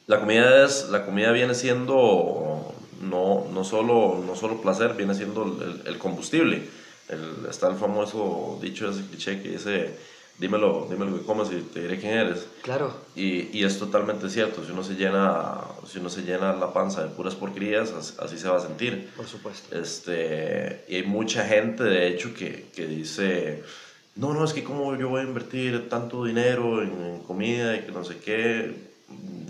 [0.07, 5.45] la, comida es, la comida viene siendo no, no, solo, no solo placer, viene siendo
[5.45, 6.69] el, el combustible.
[7.09, 9.97] El- está el famoso dicho, ese cliché que dice,
[10.39, 12.47] dímelo, dímelo que comas y te diré quién eres.
[12.63, 12.95] Claro.
[13.15, 17.03] Y, y, es totalmente cierto, si uno se llena, si uno se llena la panza
[17.03, 19.11] de puras porquerías, así, se va a sentir.
[19.17, 19.79] Por supuesto.
[19.79, 23.63] Este, y hay mucha gente, de hecho, que, que dice,
[24.17, 27.93] no, no, es que como yo voy a invertir tanto dinero en, comida y que
[27.93, 28.75] no sé qué,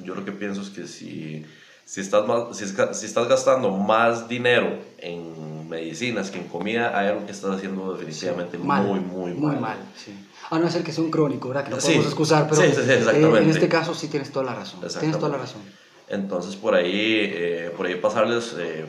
[0.03, 1.45] yo lo que pienso es que si,
[1.85, 2.25] si, estás,
[2.57, 7.57] si, si estás gastando más dinero en medicinas que en comida, hay algo que estás
[7.57, 9.79] haciendo definitivamente muy, muy, muy, muy mal.
[9.97, 10.15] sí.
[10.51, 11.65] A no ser que sea un crónico, ¿verdad?
[11.65, 14.81] Que no podemos excusar, pero eh, en este caso sí tienes toda la razón.
[14.81, 15.63] Tienes toda la razón.
[16.07, 18.87] Entonces, por ahí, eh, por ahí pasarles eh,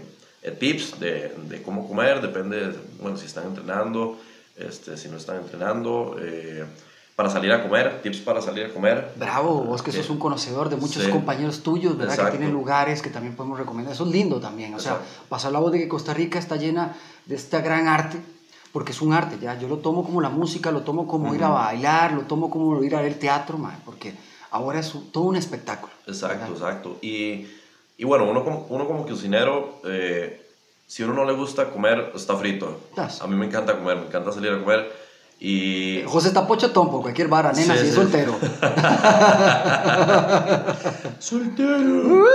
[0.59, 4.19] tips de, de, cómo comer, depende, bueno, si están entrenando,
[4.57, 6.17] este, si no están entrenando,
[7.15, 9.13] para salir a comer, tips para salir a comer.
[9.15, 12.25] Bravo, vos que sos un conocedor de muchos compañeros tuyos, ¿verdad?
[12.25, 13.93] Que tienen lugares que también podemos recomendar.
[13.93, 14.73] Eso es lindo también.
[14.73, 14.99] O sea,
[15.29, 16.95] pasar la voz de que Costa Rica está llena
[17.25, 18.19] de esta gran arte
[18.75, 19.57] porque es un arte, ya.
[19.57, 22.83] Yo lo tomo como la música, lo tomo como ir a bailar, lo tomo como
[22.83, 24.13] ir a ver teatro, porque
[24.51, 25.93] ahora es todo un espectáculo.
[26.05, 26.97] Exacto, exacto.
[27.01, 27.47] Y,
[27.97, 30.45] y, bueno, uno como, uno como cocinero, eh,
[30.87, 32.81] si uno no le gusta comer, está frito.
[32.97, 35.04] A mí me encanta comer, me encanta salir a comer.
[35.39, 36.01] Y...
[36.05, 38.33] José está pochetón por cualquier vara, nena, si es soltero.
[41.19, 42.25] soltero.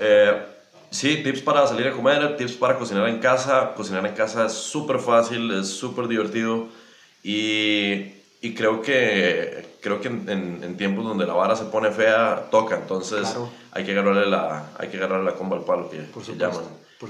[0.00, 0.46] eh,
[0.90, 3.74] Sí, tips para salir a comer, tips para cocinar en casa.
[3.76, 6.66] Cocinar en casa es súper fácil, es súper divertido
[7.22, 12.48] y, y, creo que, creo que en, en, tiempos donde la vara se pone fea,
[12.50, 12.76] toca.
[12.76, 13.36] Entonces
[13.70, 16.64] hay, que agarrarle la, hay que agarrarle la comba al palo que, que llaman.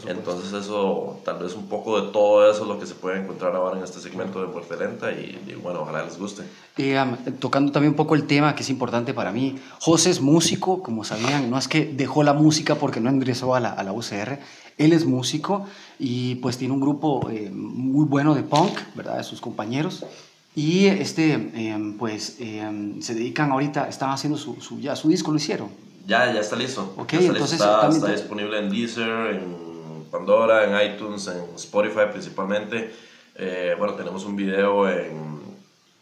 [0.06, 3.56] Entonces eso, tal vez un poco de todo eso es lo que se puede encontrar
[3.56, 6.44] ahora en este segmento de Muerte Lenta y, bueno, ojalá les guste.
[6.76, 6.92] Y
[7.40, 11.02] tocando también un poco el tema que es importante para mí, José es músico, como
[11.02, 14.38] sabían, no es que dejó la música porque no ingresó a la, a la UCR,
[14.78, 15.66] él es músico
[15.98, 19.16] y pues tiene un grupo eh, muy bueno de punk, ¿verdad?
[19.18, 20.06] De sus compañeros.
[20.54, 25.32] Y este, em, pues em, se dedican ahorita, están haciendo su, su, ya su disco,
[25.32, 25.68] lo hicieron.
[26.06, 26.94] Ya, ya está listo.
[26.96, 29.69] Ok, entonces está, está disponible en Deezer, en
[30.10, 32.92] Pandora, en iTunes, en Spotify principalmente.
[33.36, 35.40] Eh, bueno, tenemos un video en,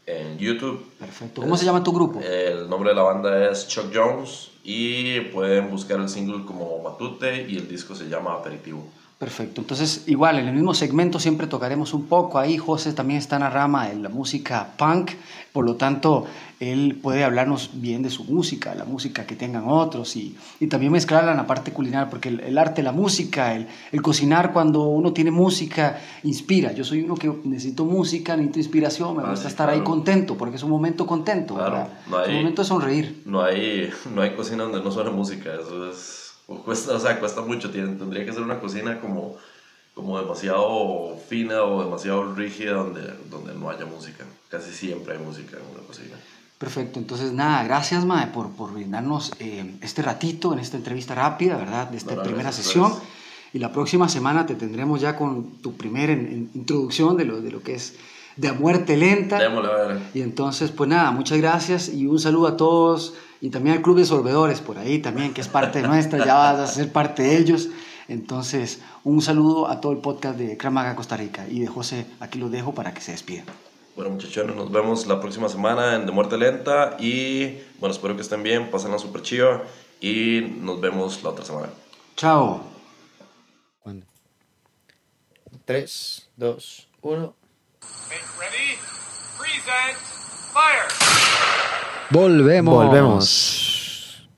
[0.07, 0.85] en YouTube.
[0.99, 1.43] Perfecto.
[1.43, 2.21] ¿Cómo se llama tu grupo?
[2.21, 7.47] El nombre de la banda es Chuck Jones y pueden buscar el single como Matute
[7.49, 8.85] y el disco se llama Aperitivo.
[9.19, 9.61] Perfecto.
[9.61, 12.39] Entonces, igual, en el mismo segmento siempre tocaremos un poco.
[12.39, 15.11] Ahí José también está en la rama de la música punk,
[15.53, 16.27] por lo tanto,
[16.61, 20.93] él puede hablarnos bien de su música, la música que tengan otros y, y también
[20.93, 25.13] mezclarla en la parte culinaria, porque el, arte, la música, el, el, cocinar cuando uno
[25.13, 26.73] tiene música, inspira.
[26.73, 30.57] Yo soy uno que necesito música, necesito inspiración, me ah, gusta estar ahí contento, porque
[30.57, 31.87] es un momento contento, claro,
[32.23, 33.23] es un momento de sonreír.
[33.25, 36.29] No hay, no hay cocina donde no suene música, eso es
[36.65, 39.37] cuesta, o sea, cuesta mucho, tendría que ser una cocina como,
[39.95, 44.25] como demasiado fina o demasiado rígida donde, donde no haya música.
[44.49, 46.17] Casi siempre hay música en una cocina.
[46.59, 51.57] Perfecto, entonces nada, gracias Mae por, por brindarnos eh, este ratito en esta entrevista rápida,
[51.57, 51.89] ¿verdad?
[51.89, 52.93] De esta primera sesión.
[53.53, 57.63] Y la próxima semana te tendremos ya con tu primera introducción de lo, de lo
[57.63, 57.95] que es
[58.37, 59.39] de muerte lenta.
[59.39, 60.01] Démosle.
[60.15, 63.99] Y entonces, pues nada, muchas gracias y un saludo a todos y también al Club
[63.99, 67.39] de Solvedores por ahí también, que es parte nuestra, ya vas a ser parte de
[67.39, 67.69] ellos.
[68.09, 72.39] Entonces, un saludo a todo el podcast de Cramaga Costa Rica y de José, aquí
[72.39, 73.47] lo dejo para que se despidan.
[73.99, 78.23] Bueno, muchachones, nos vemos la próxima semana en De Muerte Lenta y bueno, espero que
[78.23, 79.65] estén bien, pasen la super chiva
[80.01, 81.67] y nos vemos la otra semana.
[82.15, 82.63] Chao.
[83.81, 84.07] ¿Cuándo?
[85.65, 87.35] 3, 2, 1.
[88.39, 88.79] Ready,
[89.37, 89.99] present,
[90.53, 90.87] fire.
[92.11, 92.75] Volvemos.
[92.77, 94.29] Volvemos.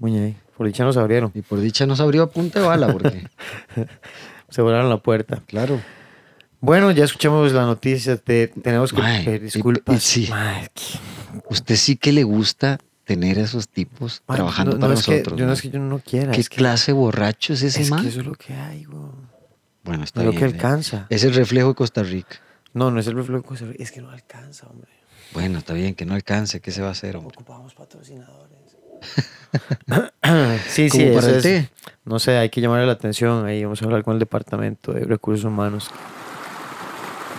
[0.00, 1.30] Muñe, por dicha nos abrieron.
[1.32, 3.28] Y por dicha nos abrió a punta de bala, porque.
[4.48, 5.44] Se volaron la puerta.
[5.46, 5.80] Claro.
[6.60, 8.16] Bueno, ya escuchamos la noticia.
[8.16, 10.02] tenemos que pedir disculpas.
[10.02, 10.28] sí.
[11.50, 15.38] Usted sí que le gusta tener a esos tipos trabajando para nosotros.
[15.38, 16.32] yo no es que yo no quiera.
[16.32, 18.02] ¿Qué clase borracho es ese es man?
[18.02, 19.02] Que eso es lo que hay, güey.
[19.84, 20.34] Bueno, está bien.
[20.34, 20.48] lo que eh.
[20.48, 21.06] alcanza.
[21.10, 22.36] Es el reflejo de Costa Rica.
[22.74, 23.82] No, no es el reflejo de Costa Rica.
[23.82, 24.90] Es que no alcanza, hombre.
[25.32, 27.16] Bueno, está bien, que no alcance, ¿qué se va a hacer?
[27.16, 27.34] Hombre?
[27.36, 28.56] Ocupamos patrocinadores.
[30.68, 31.68] sí, sí, eso es,
[32.04, 33.46] no sé, hay que llamarle la atención.
[33.46, 35.90] Ahí vamos a hablar con el departamento de recursos humanos.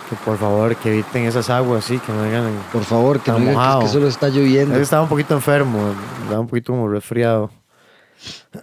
[0.09, 2.51] Que por favor, que eviten esas aguas, sí, que no vengan.
[2.71, 4.75] Por favor, que no digan que, solo está lloviendo.
[4.75, 5.93] estaba un poquito enfermo,
[6.23, 7.51] estaba un poquito como resfriado.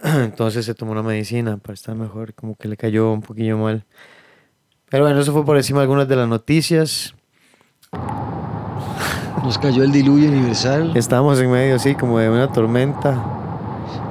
[0.03, 3.85] Entonces se tomó una medicina para estar mejor, como que le cayó un poquillo mal.
[4.89, 7.13] Pero bueno, eso fue por encima de algunas de las noticias.
[9.43, 10.91] Nos cayó el diluvio universal.
[10.95, 13.11] Estamos en medio, sí, como de una tormenta.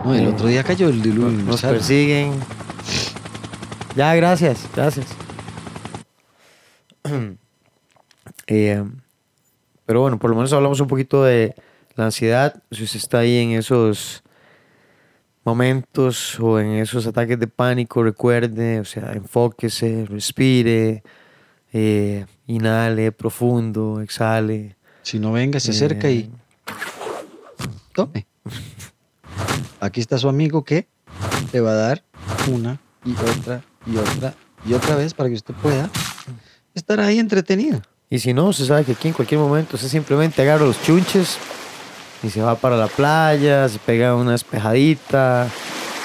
[0.05, 1.72] No, el otro día cayó el diluvio universal.
[1.72, 2.32] Nos persiguen.
[3.97, 5.07] Ya, gracias, gracias.
[8.47, 8.84] Eh,
[9.86, 11.55] pero bueno, por lo menos hablamos un poquito de
[11.95, 12.62] la ansiedad.
[12.70, 14.22] Si usted está ahí en esos
[15.45, 21.03] momentos o en esos ataques de pánico, recuerde, o sea, enfóquese, respire,
[21.72, 24.76] eh, inhale profundo, exhale.
[25.03, 26.30] Si no venga, se acerca y Eh,
[27.92, 28.26] tome.
[29.80, 30.86] Aquí está su amigo que
[31.53, 32.05] le va a dar
[32.51, 34.34] una y otra y otra
[34.66, 35.90] y otra vez para que usted pueda
[36.74, 37.82] estar ahí entretenido.
[38.14, 41.36] Y si no, usted sabe que aquí en cualquier momento usted simplemente agarra los chunches
[42.22, 45.48] y se va para la playa, se pega una espejadita.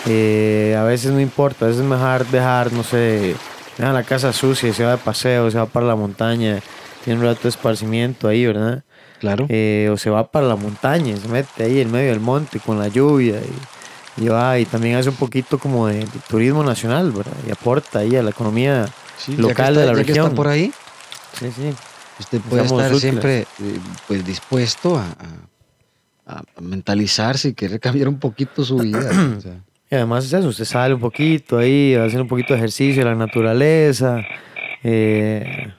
[0.08, 3.36] eh, a veces no importa, a veces es mejor dejar, no sé,
[3.78, 6.60] deja la casa sucia se va de paseo, se va para la montaña,
[7.04, 8.82] tiene un rato de esparcimiento ahí, ¿verdad?
[9.20, 9.46] Claro.
[9.48, 12.80] Eh, o se va para la montaña, se mete ahí en medio del monte con
[12.80, 13.36] la lluvia
[14.18, 17.34] y, y va y también hace un poquito como de, de turismo nacional, ¿verdad?
[17.48, 18.88] Y aporta ahí a la economía
[19.18, 20.26] Sí, ya que local está- de la ya que región.
[20.26, 20.74] está por ahí,
[21.40, 21.74] Sí, sí.
[22.20, 25.46] Usted puede estar siempre eh, pues dispuesto a, a-
[26.38, 29.10] a mentalizarse y querer cambiar un poquito su vida.
[29.38, 29.64] o sea.
[29.92, 32.60] Y además es eso, usted sale un poquito ahí, va a hacer un poquito de
[32.60, 34.22] ejercicio en la naturaleza,
[34.84, 35.74] eh,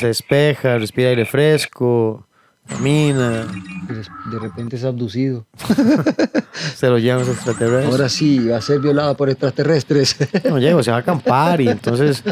[0.00, 2.26] despeja, respira aire fresco,
[2.66, 3.44] camina,
[3.86, 5.44] de- de repente es abducido.
[6.74, 7.90] se lo llevan los extraterrestres.
[7.92, 10.16] Ahora sí, va a ser violado por extraterrestres.
[10.48, 12.24] No llego, se va a acampar y entonces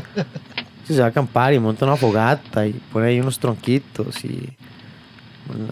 [0.92, 4.56] se va a acampar y monta una fogata y pone ahí unos tronquitos y
[5.46, 5.66] bueno,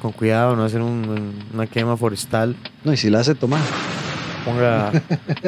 [0.00, 2.54] con cuidado no hacer un- una quema forestal,
[2.84, 3.60] no, y si la hace tomar.
[4.44, 4.92] ponga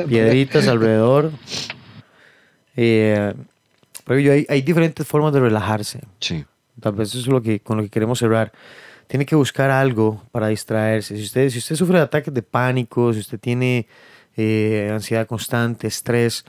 [0.09, 1.31] piedritas alrededor.
[2.77, 3.35] Eh,
[4.05, 6.01] pero yo, hay, hay diferentes formas de relajarse.
[6.21, 6.45] Sí.
[6.81, 8.53] Tal vez eso es lo que, con lo que queremos cerrar.
[9.07, 11.17] Tiene que buscar algo para distraerse.
[11.17, 13.87] Si usted, si usted sufre de ataques de pánico, si usted tiene
[14.37, 16.45] eh, ansiedad constante, estrés,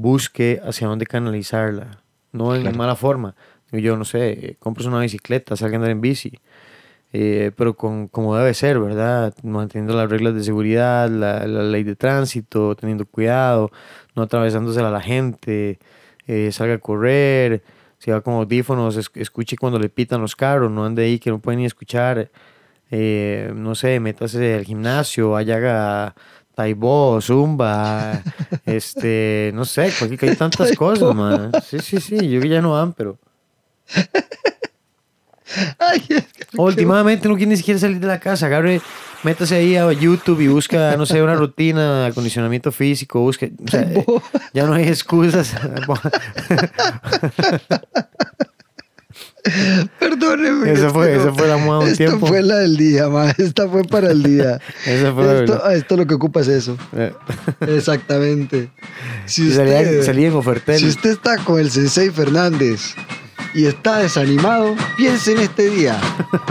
[0.00, 2.02] busque hacia dónde canalizarla.
[2.32, 2.76] No en Claro.
[2.76, 3.34] mala forma.
[3.72, 6.32] Yo no sé, eh, compres una bicicleta, salga a andar en bici.
[7.12, 9.34] Eh, pero con, como debe ser, ¿verdad?
[9.42, 13.70] Manteniendo las reglas de seguridad, la, la ley de tránsito, teniendo cuidado,
[14.14, 15.78] no atravesándose a la gente,
[16.28, 17.62] eh, salga a correr,
[17.98, 21.30] si va con audífonos, es- escuche cuando le pitan los carros, no ande ahí que
[21.30, 22.30] no puede ni escuchar,
[22.92, 26.14] eh, no sé, métase al gimnasio, vaya haga
[26.54, 28.22] taibo, zumba,
[28.66, 31.52] este, no sé, porque que hay tantas cosas, man.
[31.64, 33.18] Sí, sí, sí, yo que ya no van, pero...
[35.78, 36.02] Ay,
[36.56, 38.46] Últimamente no quiere ni siquiera salir de la casa.
[38.46, 38.80] Agarre,
[39.22, 43.20] métase ahí a YouTube y busca, no sé, una rutina, acondicionamiento físico.
[43.20, 43.52] Busque.
[43.64, 43.88] o sea,
[44.52, 45.54] ya no hay excusas.
[49.98, 50.72] Perdóneme.
[50.72, 52.26] Esa fue- esa fue la moda un Esta tiempo.
[52.26, 53.30] fue la del día, ma.
[53.38, 54.58] Esta fue para el día.
[54.86, 55.74] Esa fue la esto, verdad.
[55.74, 56.76] esto lo que ocupa es eso.
[56.96, 57.12] Eh,
[57.68, 58.70] Exactamente.
[59.26, 60.78] Si salía, usted, en ofertel.
[60.78, 62.94] si usted está con el Sensei Fernández
[63.54, 65.98] y está desanimado, piense en este día.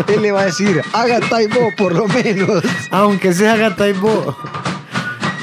[0.07, 2.63] Él le va a decir, haga Taibo por lo menos.
[2.91, 4.35] Aunque sea haga taibo.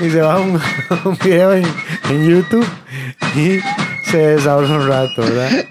[0.00, 0.60] Y se va un,
[1.06, 1.64] un video en,
[2.10, 2.66] en YouTube
[3.34, 3.58] y
[4.10, 5.64] se desahoga un rato, ¿verdad?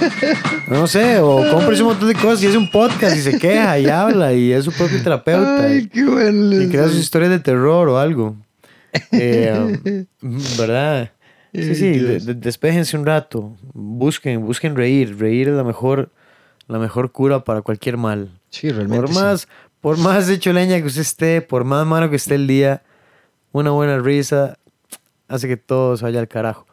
[0.68, 3.78] No sé, o compres un montón de cosas y hace un podcast y se queja
[3.78, 5.64] y habla y es su propio terapeuta.
[5.64, 6.60] Ay, qué bueno.
[6.60, 8.36] y crea sus historias de terror o algo.
[9.12, 10.06] Eh,
[10.58, 11.10] ¿Verdad?
[11.52, 13.54] Sí, sí, de- un rato.
[13.74, 15.18] Busquen, busquen reír.
[15.18, 16.10] Reír es la mejor,
[16.66, 18.30] la mejor cura para cualquier mal.
[18.50, 19.00] Sí, realmente.
[19.02, 19.14] Por sí.
[19.14, 19.48] más,
[19.80, 22.82] por más hecho leña que usted esté, por más malo que esté el día,
[23.52, 24.58] una buena risa
[25.28, 26.65] hace que todo se vaya al carajo.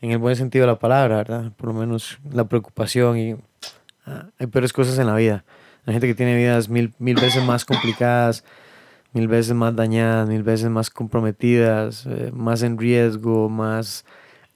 [0.00, 1.52] En el buen sentido de la palabra, ¿verdad?
[1.56, 3.36] Por lo menos la preocupación y
[4.06, 5.44] ah, hay peores cosas en la vida.
[5.86, 8.44] Hay gente que tiene vidas mil, mil veces más complicadas,
[9.12, 14.04] mil veces más dañadas, mil veces más comprometidas, eh, más en riesgo, más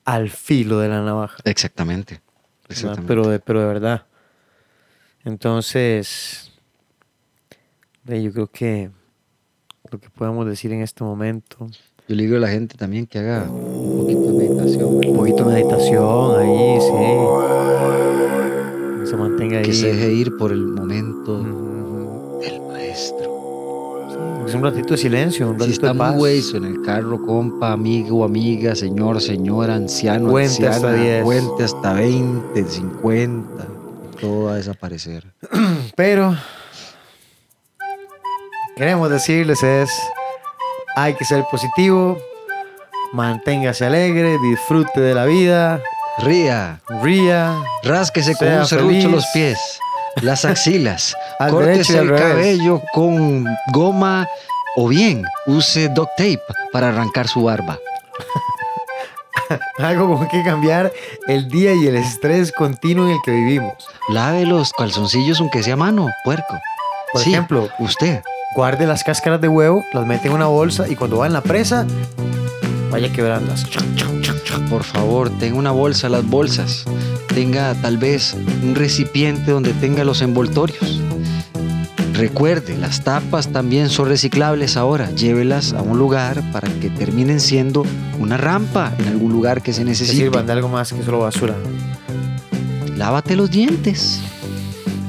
[0.05, 1.38] al filo de la navaja.
[1.45, 2.20] Exactamente.
[2.68, 3.07] Exactamente.
[3.07, 4.07] Pero de, pero de verdad.
[5.24, 6.53] Entonces,
[8.05, 8.90] yo creo que
[9.90, 11.68] lo que podemos decir en este momento,
[12.09, 14.85] Yo le digo a la gente también que haga un poquito de meditación.
[14.95, 16.97] un poquito de meditación ahí, sí.
[19.01, 19.65] Que se mantenga ahí.
[19.65, 21.39] Que se deje ir por el momento
[22.41, 23.33] del maestro.
[24.47, 26.17] Es un ratito de silencio, un Si ratito está de paz.
[26.17, 31.25] muy en el carro, compa, amigo, amiga, señor, señora, anciano, Cuente hasta anciana, 10.
[31.25, 33.67] cuente hasta 20, 50.
[34.21, 35.25] Todo va a desaparecer.
[35.97, 36.35] Pero
[38.77, 39.91] queremos decirles es,
[40.97, 42.18] hay que ser positivo,
[43.12, 45.80] manténgase alegre, disfrute de la vida,
[46.18, 49.59] Ría, ría, rásquese con un serrucho los pies,
[50.20, 52.22] las axilas, Al córtese el revés.
[52.22, 54.28] cabello con goma
[54.76, 57.78] o bien use duct tape para arrancar su barba.
[59.78, 60.93] algo con que cambiar
[61.28, 63.74] el día y el estrés continuo en el que vivimos.
[64.09, 66.59] Lave los calzoncillos aunque sea a mano, puerco.
[67.12, 68.22] Por Sí, ejemplo, usted.
[68.55, 71.41] Guarde las cáscaras de huevo, las mete en una bolsa y cuando va en la
[71.43, 71.87] presa,
[72.91, 73.67] vaya quebrándolas.
[74.69, 76.85] Por favor, tenga una bolsa, las bolsas.
[77.35, 81.01] Tenga tal vez un recipiente donde tenga los envoltorios.
[82.15, 85.11] Recuerde, las tapas también son reciclables ahora.
[85.11, 87.85] Llévelas a un lugar para que terminen siendo
[88.19, 90.17] una rampa en algún lugar que se Que necesite.
[90.19, 91.55] sirvan de algo más que solo basura.
[92.97, 94.21] Lávate los dientes.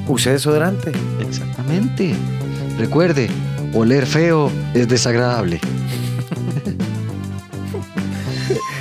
[0.07, 0.91] Use desodorante.
[1.19, 2.15] Exactamente.
[2.77, 3.29] Recuerde,
[3.73, 5.59] oler feo es desagradable.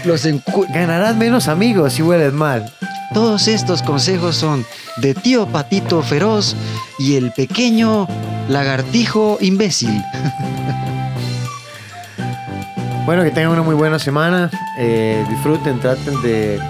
[0.05, 0.27] Los
[0.75, 2.73] Ganarás menos amigos si hueles mal.
[3.15, 4.65] Todos estos consejos son
[4.97, 6.57] de tío Patito Feroz
[6.99, 8.09] y el pequeño
[8.49, 10.03] lagartijo imbécil.
[13.05, 14.49] Bueno, que tengan una muy buena semana.
[14.79, 16.61] Eh, disfruten, traten de eh,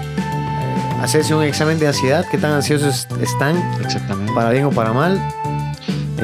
[0.99, 2.25] hacerse un examen de ansiedad.
[2.29, 3.55] ¿Qué tan ansiosos están?
[3.83, 4.33] Exactamente.
[4.33, 5.21] Para bien o para mal.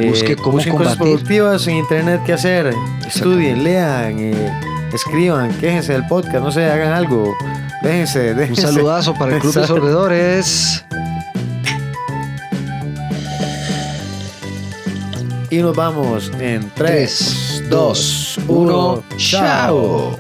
[0.01, 1.13] Eh, Busque cómo busquen cosas combatir.
[1.15, 2.73] productivas en internet qué hacer.
[3.07, 4.59] Estudien, lean, eh,
[4.93, 7.33] escriban, quéjense del podcast, no sé, hagan algo.
[7.83, 8.61] Déjense, Un déjense.
[8.63, 9.75] saludazo para el Club de Exacto.
[9.81, 10.85] Sorbedores.
[15.51, 19.03] Y nos vamos en 3, 2, 1.
[19.17, 20.15] chao.